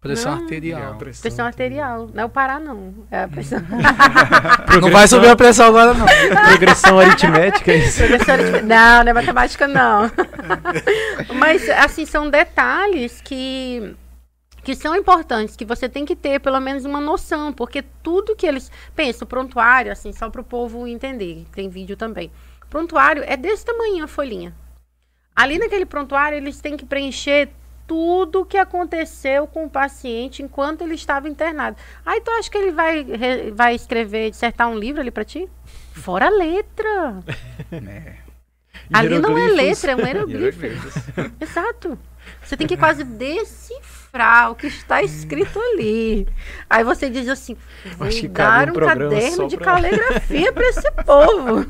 [0.00, 0.42] Pressão Não.
[0.42, 0.94] arterial.
[0.94, 2.08] Pressão arterial.
[2.14, 2.94] Não é o Pará, não.
[3.10, 3.58] É a pressão.
[4.80, 6.06] Não vai subir a pressão agora, não.
[6.46, 8.06] Progressão aritmética, é isso.
[8.06, 10.08] Professora de- Não, não é matemática, não.
[11.34, 13.96] Mas, assim, são detalhes que,
[14.68, 18.46] que são importantes, que você tem que ter pelo menos uma noção, porque tudo que
[18.46, 18.70] eles.
[18.94, 22.30] Pensa, o prontuário, assim, só para o povo entender, tem vídeo também.
[22.68, 24.54] Prontuário é desse tamanho a folhinha.
[25.34, 27.48] Ali naquele prontuário, eles têm que preencher
[27.86, 31.78] tudo que aconteceu com o paciente enquanto ele estava internado.
[32.04, 35.48] Aí tu acha que ele vai, re- vai escrever, dissertar um livro ali para ti?
[35.94, 37.20] Fora a letra.
[37.72, 38.16] É.
[38.92, 40.66] Ali não é letra, é um hieroglifo.
[41.40, 41.98] Exato.
[42.42, 46.26] Você tem que quase decifrar o que está escrito ali.
[46.68, 47.56] Aí você diz assim:
[47.96, 51.60] vou dar um um caderno de pra- caligrafia para esse povo.
[51.60, 51.66] Um.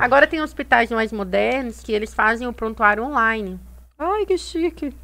[0.00, 3.58] Agora tem hospitais mais modernos que eles fazem o prontuário online.
[3.98, 4.94] Ai, que chique.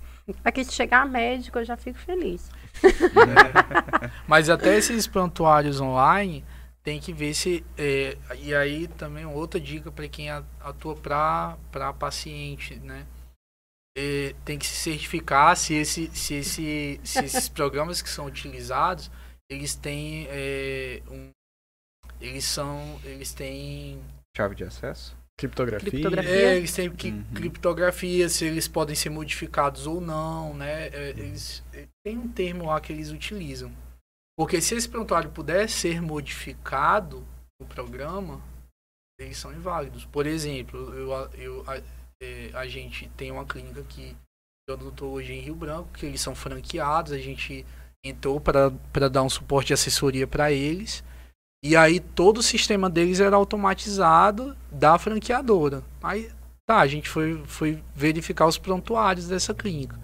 [0.42, 2.50] Aqui se chegar médico, eu já fico feliz.
[4.26, 6.44] Mas até esses prontuários online
[6.82, 7.64] tem que ver se.
[7.76, 13.04] é, e aí também outra dica para quem atua para paciente, né?
[13.96, 19.08] É, tem que se certificar se, esse, se, esse, se esses programas que são utilizados
[19.48, 21.30] eles têm é, um,
[22.20, 24.00] eles são eles têm
[24.36, 25.16] Chave de acesso?
[25.38, 25.90] Criptografia.
[25.90, 26.30] Criptografia.
[26.32, 27.24] é, eles têm que, Uhum.
[27.34, 30.88] criptografia, se eles podem ser modificados ou não, né?
[30.88, 33.72] É, eles, é, tem um termo lá que eles utilizam.
[34.36, 37.26] Porque se esse prontuário puder ser modificado
[37.60, 38.40] no programa,
[39.18, 40.04] eles são inválidos.
[40.04, 41.64] Por exemplo, eu, eu,
[42.24, 44.16] é, a gente tem uma clínica aqui
[44.66, 47.66] de odontologia em Rio Branco, que eles são franqueados, a gente
[48.04, 51.04] entrou para dar um suporte de assessoria para eles.
[51.64, 55.82] E aí todo o sistema deles era automatizado da franqueadora.
[56.02, 56.30] Aí
[56.66, 59.98] tá, a gente foi, foi verificar os prontuários dessa clínica.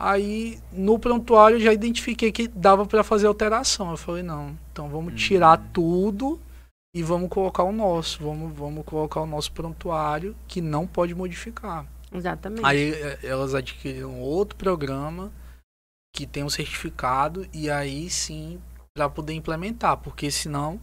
[0.00, 3.90] Aí no prontuário eu já identifiquei que dava para fazer alteração.
[3.90, 5.16] Eu falei, não, então vamos Hum.
[5.16, 6.40] tirar tudo
[6.96, 8.24] e vamos colocar o nosso.
[8.24, 11.86] Vamos, vamos colocar o nosso prontuário que não pode modificar.
[12.10, 12.64] Exatamente.
[12.64, 15.30] Aí eh, elas adquiriram outro programa
[16.14, 18.58] que tem um certificado e aí sim
[18.94, 20.80] para poder implementar, porque senão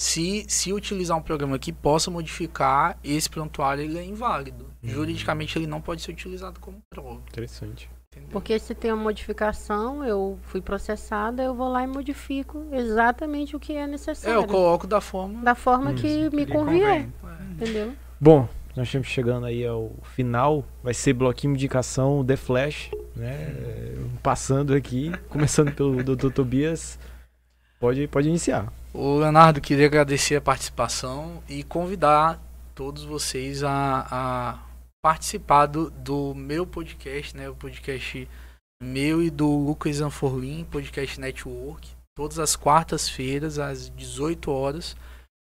[0.00, 4.64] se, se utilizar um programa que possa modificar esse prontuário ele é inválido.
[4.82, 4.88] Uhum.
[4.88, 7.22] Juridicamente ele não pode ser utilizado como prova.
[7.28, 7.88] Interessante.
[8.12, 8.28] Entendeu?
[8.30, 13.60] Porque se tem uma modificação, eu fui processada, eu vou lá e modifico exatamente o
[13.60, 14.36] que é é, necessário.
[14.36, 15.42] eu coloco da forma.
[15.42, 17.50] Da forma Hum, que me convier, convém.
[17.52, 17.92] entendeu?
[18.20, 18.46] Bom,
[18.76, 20.62] nós estamos chegando aí ao final.
[20.82, 23.32] Vai ser bloquinho de indicação The Flash, né?
[23.32, 26.30] É, Passando aqui, começando pelo Dr.
[26.30, 26.98] Tobias.
[27.80, 28.72] Pode, pode iniciar.
[28.94, 32.40] O Leonardo queria agradecer a participação e convidar
[32.74, 34.58] todos vocês a, a
[35.02, 37.48] participar do, meu podcast, né?
[37.48, 38.28] O podcast
[38.82, 41.90] meu e do Lucas Anforlin, Podcast Network.
[42.14, 44.96] Todas as quartas-feiras, às 18 horas.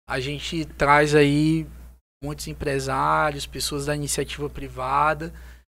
[0.08, 1.66] A gente traz aí
[2.22, 5.32] muitos empresários, pessoas da iniciativa privada,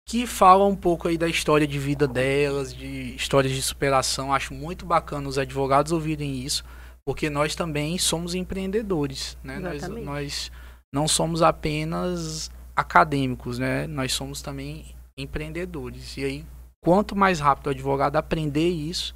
[0.07, 4.33] que falam um pouco aí da história de vida delas, de histórias de superação.
[4.33, 6.63] Acho muito bacana os advogados ouvirem isso
[7.05, 9.59] porque nós também somos empreendedores, né?
[9.59, 10.51] Nós, nós
[10.93, 13.87] não somos apenas acadêmicos, né?
[13.87, 16.17] Nós somos também empreendedores.
[16.17, 16.45] E aí,
[16.83, 19.15] quanto mais rápido o advogado aprender isso,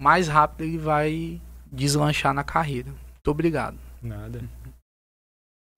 [0.00, 1.40] mais rápido ele vai
[1.70, 2.90] deslanchar na carreira.
[2.90, 3.78] Muito obrigado.
[4.02, 4.40] Nada.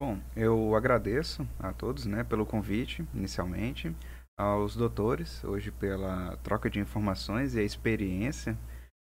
[0.01, 3.95] Bom, eu agradeço a todos, né, pelo convite, inicialmente,
[4.39, 8.59] aos doutores, hoje pela troca de informações e a experiência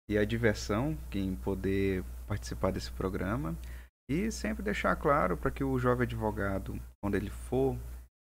[0.08, 3.56] e a diversão em poder participar desse programa
[4.08, 7.76] e sempre deixar claro para que o jovem advogado, quando ele for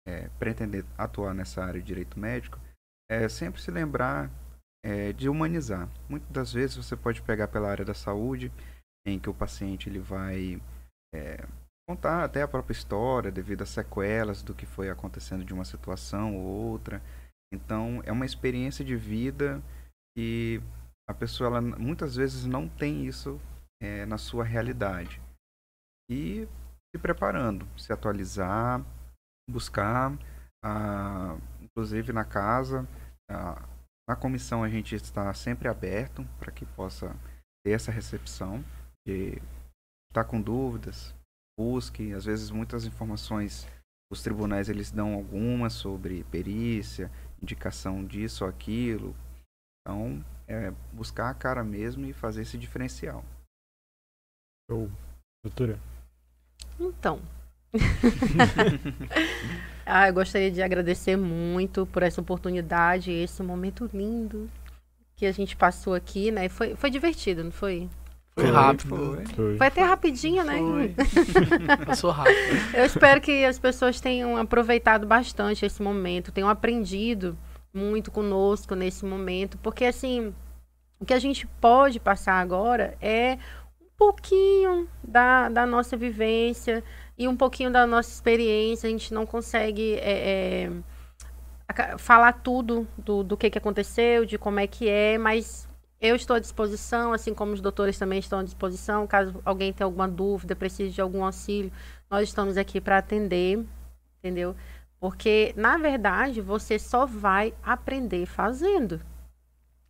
[0.06, 2.58] é, pretender atuar nessa área de direito médico,
[3.10, 4.30] é sempre se lembrar
[4.84, 5.88] é, de humanizar.
[6.08, 8.52] Muitas das vezes você pode pegar pela área da saúde,
[9.06, 10.60] em que o paciente ele vai
[11.14, 11.46] é,
[11.88, 16.36] contar até a própria história devido às sequelas do que foi acontecendo de uma situação
[16.36, 17.02] ou outra.
[17.52, 19.60] Então, é uma experiência de vida
[20.16, 20.62] que
[21.08, 23.40] a pessoa ela, muitas vezes não tem isso
[23.82, 25.20] é, na sua realidade.
[26.08, 26.46] E
[26.94, 28.84] se preparando, se atualizar,
[29.50, 30.16] buscar,
[30.64, 32.88] ah, inclusive na casa,
[33.28, 33.62] ah,
[34.08, 37.14] na comissão a gente está sempre aberto para que possa
[37.64, 38.64] ter essa recepção
[39.06, 39.40] de
[40.10, 41.14] estar com dúvidas,
[41.58, 43.66] busque, às vezes muitas informações
[44.10, 49.14] os tribunais eles dão algumas sobre perícia, indicação disso ou aquilo.
[49.80, 53.24] Então, é buscar a cara mesmo e fazer esse diferencial.
[54.68, 54.90] Show.
[55.44, 55.78] Doutora.
[56.78, 57.20] Então,
[59.86, 64.50] ah, eu gostaria de agradecer muito por essa oportunidade, esse momento lindo
[65.16, 66.48] que a gente passou aqui, né?
[66.48, 67.88] Foi, foi divertido, não foi?
[68.34, 68.96] Foi, foi rápido.
[68.96, 69.26] Foi.
[69.26, 69.56] foi.
[69.58, 70.58] foi até rapidinho, né?
[70.58, 70.94] Foi.
[71.84, 72.36] Passou rápido.
[72.74, 77.36] Eu espero que as pessoas tenham aproveitado bastante esse momento, tenham aprendido
[77.72, 80.34] muito conosco nesse momento, porque assim,
[80.98, 83.38] o que a gente pode passar agora é
[83.80, 86.82] um pouquinho da, da nossa vivência
[87.20, 88.86] e um pouquinho da nossa experiência.
[88.86, 90.70] A gente não consegue é,
[91.68, 95.68] é, falar tudo do, do que, que aconteceu, de como é que é, mas
[96.00, 99.06] eu estou à disposição, assim como os doutores também estão à disposição.
[99.06, 101.70] Caso alguém tenha alguma dúvida, precise de algum auxílio,
[102.10, 103.62] nós estamos aqui para atender,
[104.18, 104.56] entendeu?
[104.98, 108.98] Porque, na verdade, você só vai aprender fazendo.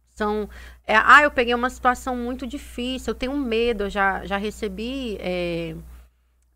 [0.08, 0.48] São,
[0.84, 5.16] é, ah, eu peguei uma situação muito difícil, eu tenho medo, eu já, já recebi,
[5.20, 5.76] é,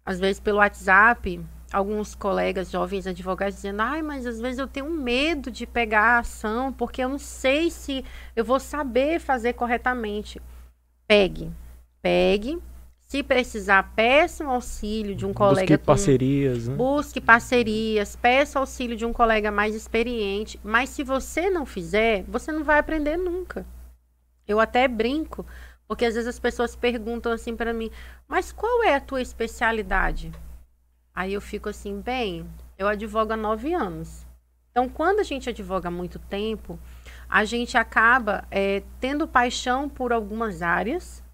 [0.04, 1.40] às vezes pelo WhatsApp,
[1.72, 6.18] alguns colegas jovens advogados dizendo, ai, mas às vezes eu tenho medo de pegar a
[6.18, 8.04] ação, porque eu não sei se
[8.36, 10.40] eu vou saber fazer corretamente.
[11.06, 11.50] Pegue,
[12.00, 12.58] pegue,
[13.14, 15.60] se precisar, peça um auxílio de um colega.
[15.60, 16.68] Busque parcerias.
[16.68, 16.74] Né?
[16.74, 20.58] Busque parcerias, peça auxílio de um colega mais experiente.
[20.64, 23.66] Mas se você não fizer, você não vai aprender nunca.
[24.48, 25.46] Eu até brinco,
[25.86, 27.90] porque às vezes as pessoas perguntam assim para mim:
[28.26, 30.32] mas qual é a tua especialidade?
[31.14, 34.26] Aí eu fico assim, bem, eu advogo há nove anos.
[34.70, 36.78] Então, quando a gente advoga há muito tempo,
[37.28, 41.24] a gente acaba é, tendo paixão por algumas áreas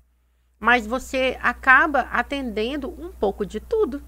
[0.61, 4.03] mas você acaba atendendo um pouco de tudo.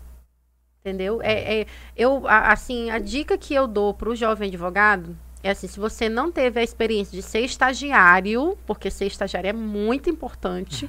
[0.80, 1.22] Entendeu?
[1.22, 1.66] É, é
[1.96, 6.08] eu, assim, a dica que eu dou para o jovem advogado é assim: se você
[6.08, 10.88] não teve a experiência de ser estagiário, porque ser estagiário é muito importante.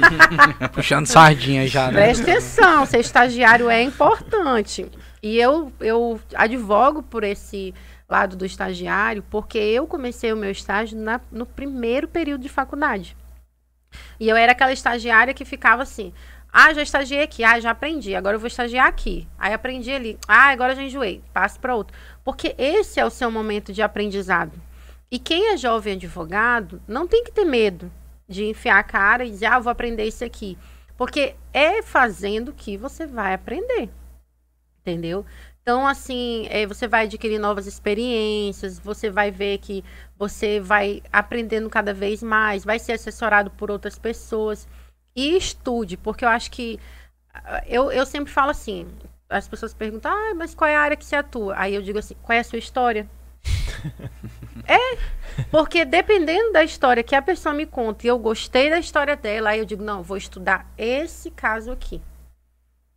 [0.72, 2.02] Puxando sardinha já, né?
[2.02, 4.86] Presta atenção, ser estagiário é importante.
[5.22, 7.74] E eu, eu advogo por esse
[8.08, 13.16] lado do estagiário, porque eu comecei o meu estágio na, no primeiro período de faculdade.
[14.20, 16.12] E eu era aquela estagiária que ficava assim:
[16.52, 19.28] ah, já estagiei aqui, ah, já aprendi, agora eu vou estagiar aqui.
[19.38, 21.96] Aí aprendi ali, ah, agora já enjoei, passo para outro.
[22.28, 24.52] Porque esse é o seu momento de aprendizado.
[25.10, 27.90] E quem é jovem advogado não tem que ter medo
[28.28, 30.58] de enfiar a cara e dizer, ah, vou aprender isso aqui.
[30.94, 33.88] Porque é fazendo que você vai aprender.
[34.82, 35.24] Entendeu?
[35.62, 39.82] Então, assim, é, você vai adquirir novas experiências, você vai ver que
[40.14, 44.68] você vai aprendendo cada vez mais, vai ser assessorado por outras pessoas.
[45.16, 46.78] E estude, porque eu acho que.
[47.32, 48.86] Ah, eu, eu sempre falo assim:
[49.28, 51.54] as pessoas perguntam, ah, mas qual é a área que você atua?
[51.56, 53.08] Aí eu digo assim: qual é a sua história?
[54.66, 54.98] é,
[55.50, 59.50] porque dependendo da história que a pessoa me conta e eu gostei da história dela,
[59.50, 62.00] aí eu digo: não, vou estudar esse caso aqui.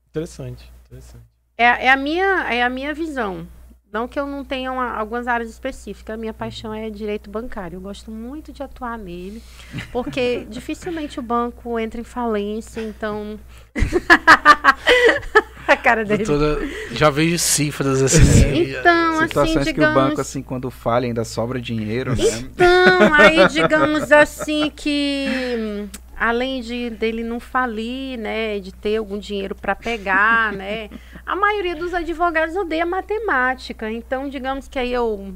[0.10, 1.24] Interessante, interessante.
[1.58, 3.48] É, é, a, minha, é a minha visão.
[3.92, 6.14] Não que eu não tenha uma, algumas áreas específicas.
[6.14, 7.76] A minha paixão é direito bancário.
[7.76, 9.44] Eu gosto muito de atuar nele,
[9.92, 13.38] porque dificilmente o banco entra em falência, então.
[15.68, 16.26] a cara dele.
[16.26, 16.60] Toda,
[16.92, 18.72] já vejo cifras assim.
[18.72, 19.94] Então, assim, Situações digamos...
[19.94, 22.24] que o banco, assim, quando falha, ainda sobra dinheiro, né?
[22.40, 25.88] Então, aí digamos assim que
[26.18, 30.88] além de dele não falir, né, de ter algum dinheiro para pegar, né,
[31.26, 33.92] a maioria dos advogados odeia matemática.
[33.92, 35.34] Então, digamos que aí eu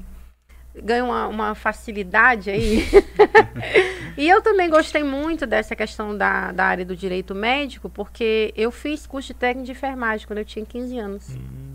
[0.84, 2.86] ganho uma, uma facilidade aí.
[4.18, 8.72] e eu também gostei muito dessa questão da, da área do direito médico, porque eu
[8.72, 11.30] fiz curso de técnico de enfermagem quando eu tinha 15 anos.
[11.36, 11.66] Hum.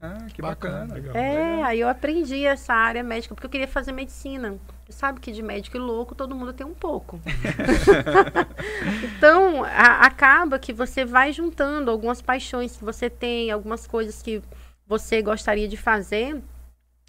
[0.00, 0.86] Ah, que bacana.
[0.86, 0.94] bacana.
[0.94, 1.64] Legal, é, legal.
[1.64, 4.56] aí eu aprendi essa área médica, porque eu queria fazer medicina.
[4.86, 7.20] Você sabe que de médico e louco todo mundo tem um pouco.
[9.16, 14.40] então, a, acaba que você vai juntando algumas paixões que você tem, algumas coisas que
[14.86, 16.40] você gostaria de fazer.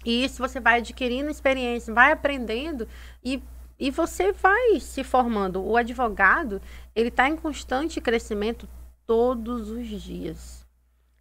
[0.04, 2.88] E isso você vai adquirindo experiência, vai aprendendo
[3.24, 3.42] e,
[3.78, 5.62] e você vai se formando.
[5.62, 6.60] O advogado,
[6.94, 8.68] ele está em constante crescimento
[9.06, 10.66] todos os dias.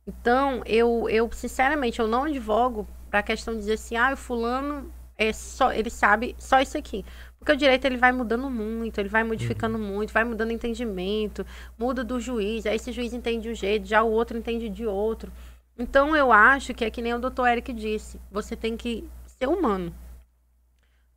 [0.07, 4.17] Então, eu, eu sinceramente, eu não advogo para a questão de dizer assim, ah, o
[4.17, 7.05] fulano é só, ele sabe só isso aqui.
[7.37, 9.83] Porque o direito ele vai mudando muito, ele vai modificando uhum.
[9.83, 11.45] muito, vai mudando entendimento,
[11.77, 14.85] muda do juiz, aí esse juiz entende de um jeito, já o outro entende de
[14.85, 15.31] outro.
[15.79, 19.47] Então eu acho que é que nem o doutor Eric disse, você tem que ser
[19.47, 19.95] humano.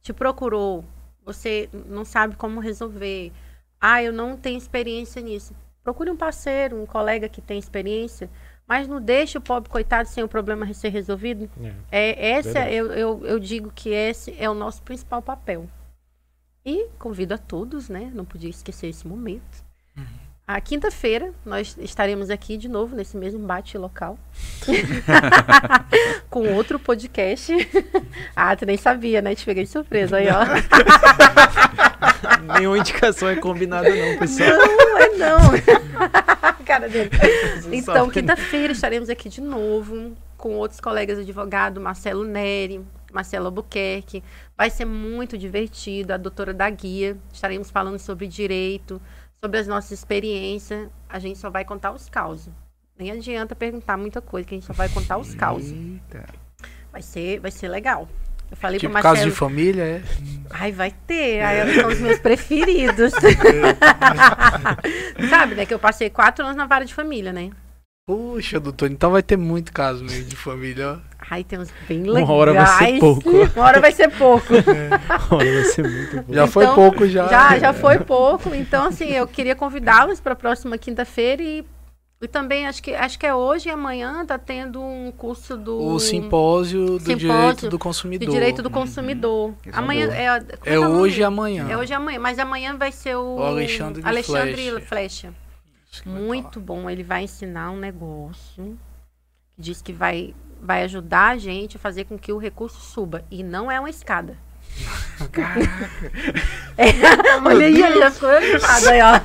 [0.01, 0.85] Te procurou,
[1.25, 3.33] você não sabe como resolver.
[3.81, 5.55] Ah, eu não tenho experiência nisso.
[5.83, 8.31] Procure um parceiro, um colega que tem experiência
[8.67, 11.51] mas não deixe o pobre coitado sem o problema ser resolvido.
[11.91, 15.69] É, é essa eu, eu, eu digo que esse é o nosso principal papel.
[16.65, 18.11] E convido a todos, né?
[18.15, 19.65] Não podia esquecer esse momento.
[19.95, 20.05] Uhum.
[20.47, 24.19] A quinta-feira nós estaremos aqui de novo nesse mesmo bate local
[26.29, 27.53] com outro podcast.
[28.35, 29.37] ah, tu nem sabia, né?
[29.37, 30.43] Te peguei de surpresa aí, ó.
[32.59, 34.51] Nenhuma indicação é combinada, não, pessoal.
[34.51, 35.39] Não, é não.
[36.67, 37.11] Cara dele.
[37.71, 44.25] Então, quinta-feira estaremos aqui de novo com outros colegas advogados, Marcelo Neri, Marcelo Albuquerque.
[44.57, 46.13] Vai ser muito divertido.
[46.13, 47.17] A doutora da guia.
[47.33, 49.01] Estaremos falando sobre direito,
[49.43, 50.89] sobre as nossas experiências.
[51.09, 52.53] A gente só vai contar os causos.
[52.97, 55.75] Nem adianta perguntar muita coisa, que a gente só vai contar os causos.
[56.93, 58.09] Vai ser, vai ser legal.
[58.51, 59.31] Eu falei Tipo, pro caso Marcelo.
[59.31, 60.03] de família, é?
[60.51, 61.41] Ai, vai ter.
[61.41, 63.13] Ai, são os meus preferidos.
[65.31, 65.67] Sabe, né?
[65.67, 67.51] Que eu passei quatro anos na vara de família, né?
[68.07, 71.12] Puxa, doutor, então vai ter muito caso mesmo de família, ó.
[71.33, 72.29] Ai, tem uns bem Uma legais.
[72.31, 73.31] hora vai ser pouco.
[73.57, 74.47] Uma hora vai ser pouco.
[75.35, 76.35] Olha, vai ser muito bom.
[76.35, 77.27] Já foi Então, pouco já.
[77.27, 78.55] Já, já foi pouco.
[78.55, 81.65] Então, assim, eu queria convidá-los para a próxima quinta-feira e,
[82.21, 85.79] e também acho que, acho que é hoje e amanhã tá tendo um curso do
[85.79, 88.31] O simpósio do Simpósio direito do de consumidor.
[88.31, 89.55] direito do consumidor.
[89.65, 90.27] Isso é amanhã é,
[90.67, 90.97] É nome?
[90.97, 91.67] hoje e amanhã.
[91.71, 94.83] É hoje e amanhã, mas amanhã vai ser o, O Alexandre de Alexandre Flecha.
[94.87, 95.35] Flecha.
[96.05, 96.91] Muito bom.
[96.91, 98.77] Ele vai ensinar um negócio
[99.59, 103.25] diz que vai, vai ajudar a gente a fazer com que o recurso suba.
[103.31, 104.37] E não é uma escada.
[106.79, 106.87] É,
[107.45, 109.21] olha aí, olha, já ficou animado aí, ó.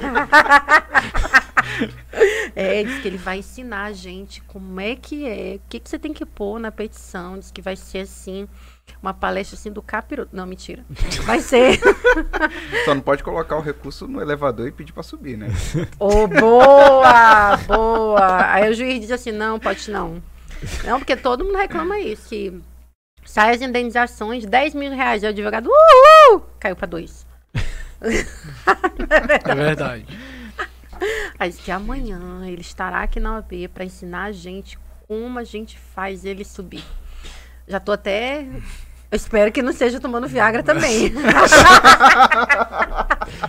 [2.56, 5.90] É, diz que ele vai ensinar a gente como é que é, o que, que
[5.90, 7.38] você tem que pôr na petição.
[7.38, 8.48] Diz que vai ser assim,
[9.02, 10.36] uma palestra assim do capiroto.
[10.36, 10.84] Não, mentira.
[11.24, 11.80] Vai ser.
[12.84, 15.48] Só não pode colocar o recurso no elevador e pedir pra subir, né?
[16.00, 18.52] Ô, boa, boa.
[18.52, 20.22] Aí o juiz diz assim, não, pode não.
[20.84, 22.62] Não, porque todo mundo reclama isso, que
[23.26, 27.26] sai as indenizações, 10 mil reais, o advogado, uhul, caiu pra dois.
[29.50, 30.06] É verdade.
[31.40, 34.78] Aí diz que amanhã ele estará aqui na OAB para ensinar a gente
[35.08, 36.84] como a gente faz ele subir.
[37.68, 38.46] Já tô até...
[39.10, 41.14] Eu espero que não seja tomando Viagra também.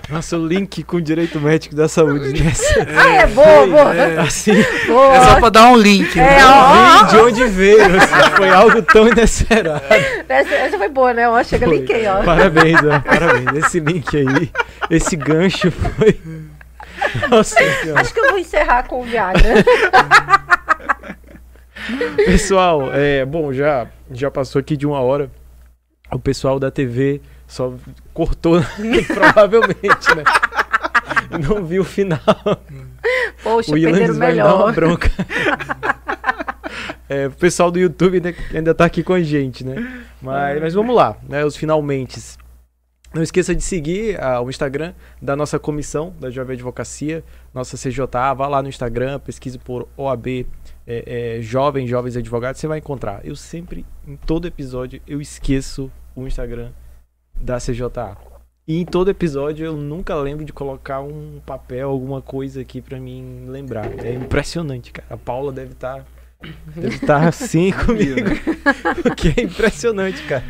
[0.09, 2.53] Nossa, o link com o direito médico da saúde, né?
[2.97, 3.95] ah, é boa, boa.
[3.95, 4.53] É, Assim,
[4.87, 5.17] boa.
[5.17, 6.39] é só pra dar um link, né?
[6.39, 6.73] É, ó.
[6.73, 7.97] vem de onde veio.
[7.97, 9.83] assim, foi algo tão inesperado.
[10.29, 11.29] Essa, essa foi boa, né?
[11.29, 11.79] Ó, chega, Foi.
[11.79, 12.23] linkei, ó.
[12.23, 13.65] Parabéns, ó, parabéns.
[13.65, 14.51] Esse link aí,
[14.91, 16.21] esse gancho foi.
[17.31, 18.01] Nossa senhora.
[18.01, 19.65] Acho que eu vou encerrar com o Viagra.
[22.17, 25.31] Pessoal, é, bom, já, já passou aqui de uma hora.
[26.11, 27.75] O pessoal da TV só
[28.15, 28.61] cortou,
[29.09, 30.23] provavelmente, né?
[31.43, 32.21] Não viu o final.
[33.43, 34.75] Poxa, o perderam Ilanes vai me dar uma melhor.
[34.75, 35.11] bronca.
[37.11, 40.05] É, o pessoal do YouTube ainda, ainda tá aqui com a gente, né?
[40.21, 41.43] Mas, mas vamos lá, né?
[41.43, 42.21] Os finalmente.
[43.15, 47.25] Não esqueça de seguir ah, o Instagram da nossa comissão da Jovem Advocacia,
[47.55, 48.35] nossa CJA.
[48.37, 50.45] Vá lá no Instagram, pesquise por OAB
[50.87, 53.21] é, é, Jovem, Jovens Advogados, você vai encontrar.
[53.25, 56.73] Eu sempre, em todo episódio, eu esqueço o Instagram
[57.41, 58.17] da CJA.
[58.67, 63.01] E em todo episódio eu nunca lembro de colocar um papel, alguma coisa aqui pra
[63.01, 63.87] mim lembrar.
[64.05, 65.09] É impressionante, cara.
[65.11, 66.05] A Paula deve estar
[66.77, 68.29] deve estar assim comigo,
[69.03, 70.45] porque é impressionante, cara.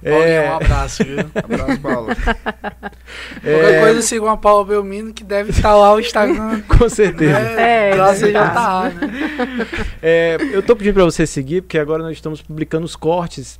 [0.00, 1.18] É, um abraço, viu?
[1.18, 2.06] Abraço, Paulo.
[3.42, 6.62] Qualquer é, coisa, sigam a Paula Belmino, que deve estar lá o Instagram.
[6.62, 7.36] com certeza.
[7.36, 8.54] É, É, lá você já tá.
[8.54, 9.66] tá, né?
[10.00, 13.58] É, eu tô pedindo pra você seguir, porque agora nós estamos publicando os cortes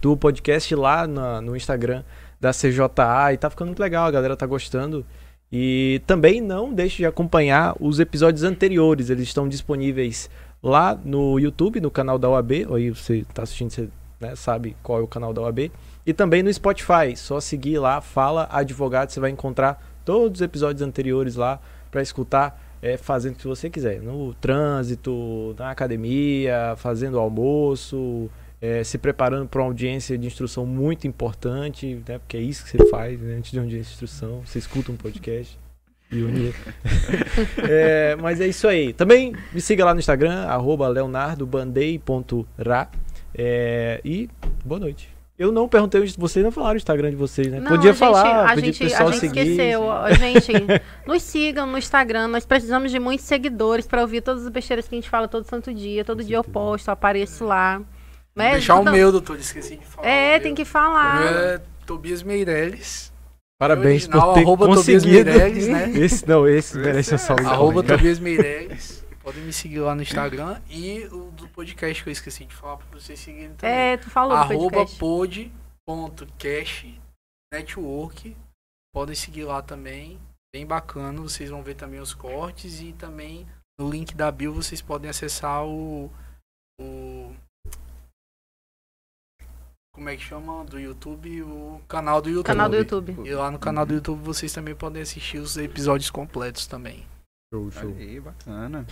[0.00, 2.02] do podcast lá na- no Instagram
[2.40, 5.04] da CJA e tá ficando muito legal, a galera tá gostando.
[5.50, 10.28] E também não deixe de acompanhar os episódios anteriores, eles estão disponíveis
[10.62, 13.88] lá no YouTube, no canal da OAB, aí você tá assistindo, você
[14.20, 15.70] né, sabe qual é o canal da OAB,
[16.04, 20.82] e também no Spotify, só seguir lá, fala advogado, você vai encontrar todos os episódios
[20.82, 21.60] anteriores lá
[21.90, 24.00] para escutar é, fazendo o que você quiser.
[24.00, 28.30] No trânsito, na academia, fazendo almoço,
[28.60, 32.18] é, se preparando para uma audiência de instrução muito importante, né?
[32.18, 34.42] Porque é isso que você faz né, antes de uma audiência de instrução.
[34.44, 35.56] Você escuta um podcast.
[36.10, 36.54] E une.
[37.68, 38.94] É, mas é isso aí.
[38.94, 42.88] Também me siga lá no Instagram, arroba leonardobandei.ra.
[43.34, 44.28] É, e
[44.64, 45.10] boa noite.
[45.38, 47.60] Eu não perguntei, vocês não falaram o Instagram de vocês, né?
[47.60, 49.40] Não, Podia a gente, falar, a gente, a gente seguir.
[49.40, 49.92] esqueceu.
[49.92, 50.52] A gente,
[51.06, 52.26] nos sigam no Instagram.
[52.26, 55.44] Nós precisamos de muitos seguidores para ouvir todas as besteiras que a gente fala todo
[55.44, 56.04] santo dia.
[56.04, 56.64] Todo Com dia eu certeza.
[56.64, 57.80] posto, eu apareço lá.
[58.38, 58.52] Né?
[58.52, 60.08] Deixar o Então- meu, doutor, esqueci de falar.
[60.08, 61.22] É, o tem que O meu falar.
[61.32, 63.12] é Tobias Meirelles.
[63.60, 65.30] Parabéns Original, por ter arroba Tobias conseguido.
[65.30, 65.90] Meirelles, né?
[65.98, 67.48] Esse, não, esse merece a salva.
[67.50, 69.04] Arroba Tobias Meirelles.
[69.20, 70.60] Podem me seguir lá no Instagram.
[70.70, 73.76] E o do podcast que eu esqueci de falar pra vocês seguirem também.
[73.76, 75.50] É, tu falou Arroba podcast.
[75.86, 76.86] pod.cash
[77.52, 78.36] network.
[78.94, 80.18] Podem seguir lá também.
[80.54, 81.20] bem bacana.
[81.20, 83.46] Vocês vão ver também os cortes e também
[83.78, 86.10] no link da bio vocês podem acessar o,
[86.80, 87.32] o
[89.98, 92.46] como é que chama do YouTube, o canal do YouTube.
[92.46, 93.16] Canal do YouTube.
[93.24, 97.04] E lá no canal do YouTube vocês também podem assistir os episódios completos também.
[97.52, 97.90] Show, show.
[97.98, 98.86] Aí, bacana.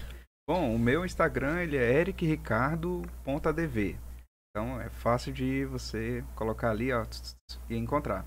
[0.48, 3.96] Bom, o meu Instagram ele é ericricardo.adv.
[4.50, 7.06] Então é fácil de você colocar ali ó,
[7.70, 8.26] e encontrar.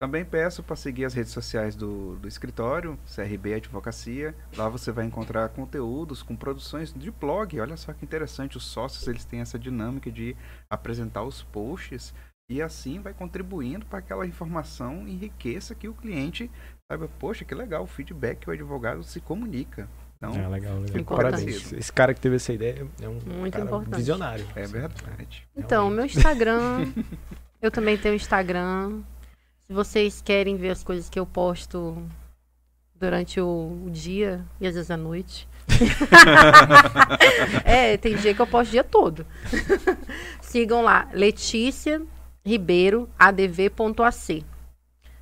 [0.00, 4.34] Também peço para seguir as redes sociais do, do escritório, CRB Advocacia.
[4.56, 7.60] Lá você vai encontrar conteúdos com produções de blog.
[7.60, 10.34] Olha só que interessante, os sócios eles têm essa dinâmica de
[10.70, 12.14] apresentar os posts
[12.50, 16.50] e assim vai contribuindo para que aquela informação enriqueça que o cliente
[16.90, 19.86] saiba, poxa, que legal, o feedback que o advogado se comunica.
[20.16, 21.04] Então, É legal, legal.
[21.04, 21.74] Parabéns.
[21.74, 23.96] Esse cara que teve essa ideia é um Muito cara importante.
[23.96, 24.46] visionário.
[24.56, 25.46] é verdade.
[25.54, 26.90] Então, o meu Instagram.
[27.60, 29.02] eu também tenho Instagram.
[29.70, 32.02] Se vocês querem ver as coisas que eu posto
[32.92, 35.46] durante o, o dia e às vezes à noite.
[37.64, 39.24] é, tem dia que eu posto o dia todo.
[40.42, 42.02] Sigam lá, Letícia
[42.44, 44.44] Ribeiro, adv.ac.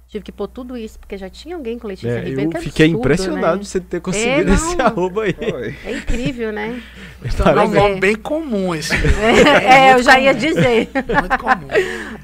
[0.07, 2.51] Tive que pôr tudo isso, porque já tinha alguém com Letícia É, Ribeiro.
[2.51, 3.63] eu que fiquei absurdo, impressionado né?
[3.63, 4.55] de você ter conseguido não.
[4.55, 5.37] esse arroba aí.
[5.85, 6.83] É incrível, né?
[7.23, 8.95] Então, é um Mas nome é- bem comum esse.
[9.63, 10.89] é, eu já ia dizer.
[10.95, 11.69] Muito comum.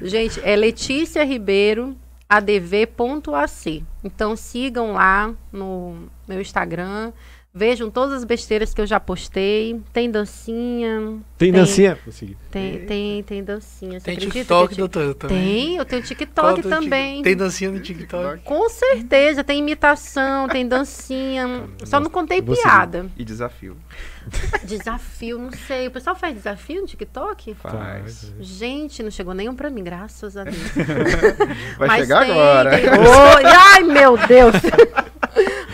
[0.01, 1.95] Gente, é Letícia Ribeiro,
[2.29, 3.83] adv.ac.
[4.03, 7.11] Então sigam lá no meu Instagram.
[7.57, 9.79] Vejam todas as besteiras que eu já postei.
[9.93, 11.19] Tem dancinha.
[11.37, 11.61] Tem Tem.
[11.61, 11.97] dancinha?
[12.03, 12.35] Consegui.
[12.51, 13.97] Tem, tem, tem dancinha.
[13.97, 15.37] Você Tem acredita TikTok, que eu doutor, também.
[15.37, 17.21] Tem, eu tenho TikTok é também.
[17.23, 18.43] Tem dancinha no TikTok?
[18.43, 21.63] Com certeza, tem imitação, tem dancinha.
[21.85, 22.61] Só não contei seguir.
[22.61, 23.05] piada.
[23.15, 23.77] E desafio.
[24.65, 25.87] Desafio, não sei.
[25.87, 27.53] O pessoal faz desafio no TikTok?
[27.53, 28.33] Faz.
[28.39, 30.57] Gente, não chegou nenhum pra mim, graças a Deus.
[31.77, 32.69] Vai Mas chegar tem, agora.
[32.71, 34.55] tem- Oi, ai, meu Deus!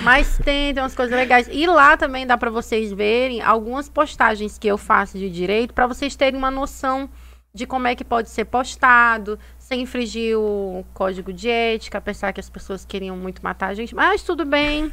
[0.03, 1.47] Mas tem, tem umas coisas legais.
[1.51, 5.87] E lá também dá pra vocês verem algumas postagens que eu faço de direito, pra
[5.87, 7.09] vocês terem uma noção
[7.53, 12.39] de como é que pode ser postado, sem infringir o código de ética, apesar que
[12.39, 13.93] as pessoas queriam muito matar a gente.
[13.93, 14.91] Mas tudo bem.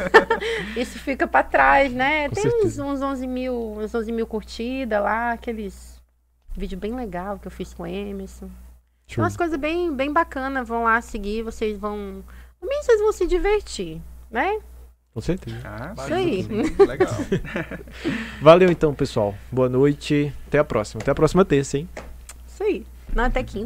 [0.76, 2.28] Isso fica pra trás, né?
[2.28, 6.00] Com tem uns, uns 11 mil, uns 11 mil curtidas lá, aqueles
[6.56, 8.50] vídeo bem legal que eu fiz com o Emerson.
[9.06, 9.24] Show.
[9.24, 10.68] Umas coisas bem, bem bacanas.
[10.68, 12.22] Vão lá seguir, vocês vão.
[12.62, 14.58] Mínimo, vocês vão se divertir, né?
[15.12, 15.56] Com certeza.
[15.64, 16.42] Ah, Isso aí.
[16.86, 17.12] Legal.
[18.40, 19.34] Valeu então, pessoal.
[19.50, 20.32] Boa noite.
[20.46, 21.02] Até a próxima.
[21.02, 21.88] Até a próxima terça, hein?
[22.46, 22.86] Isso aí.
[23.14, 23.58] Não, até quinta.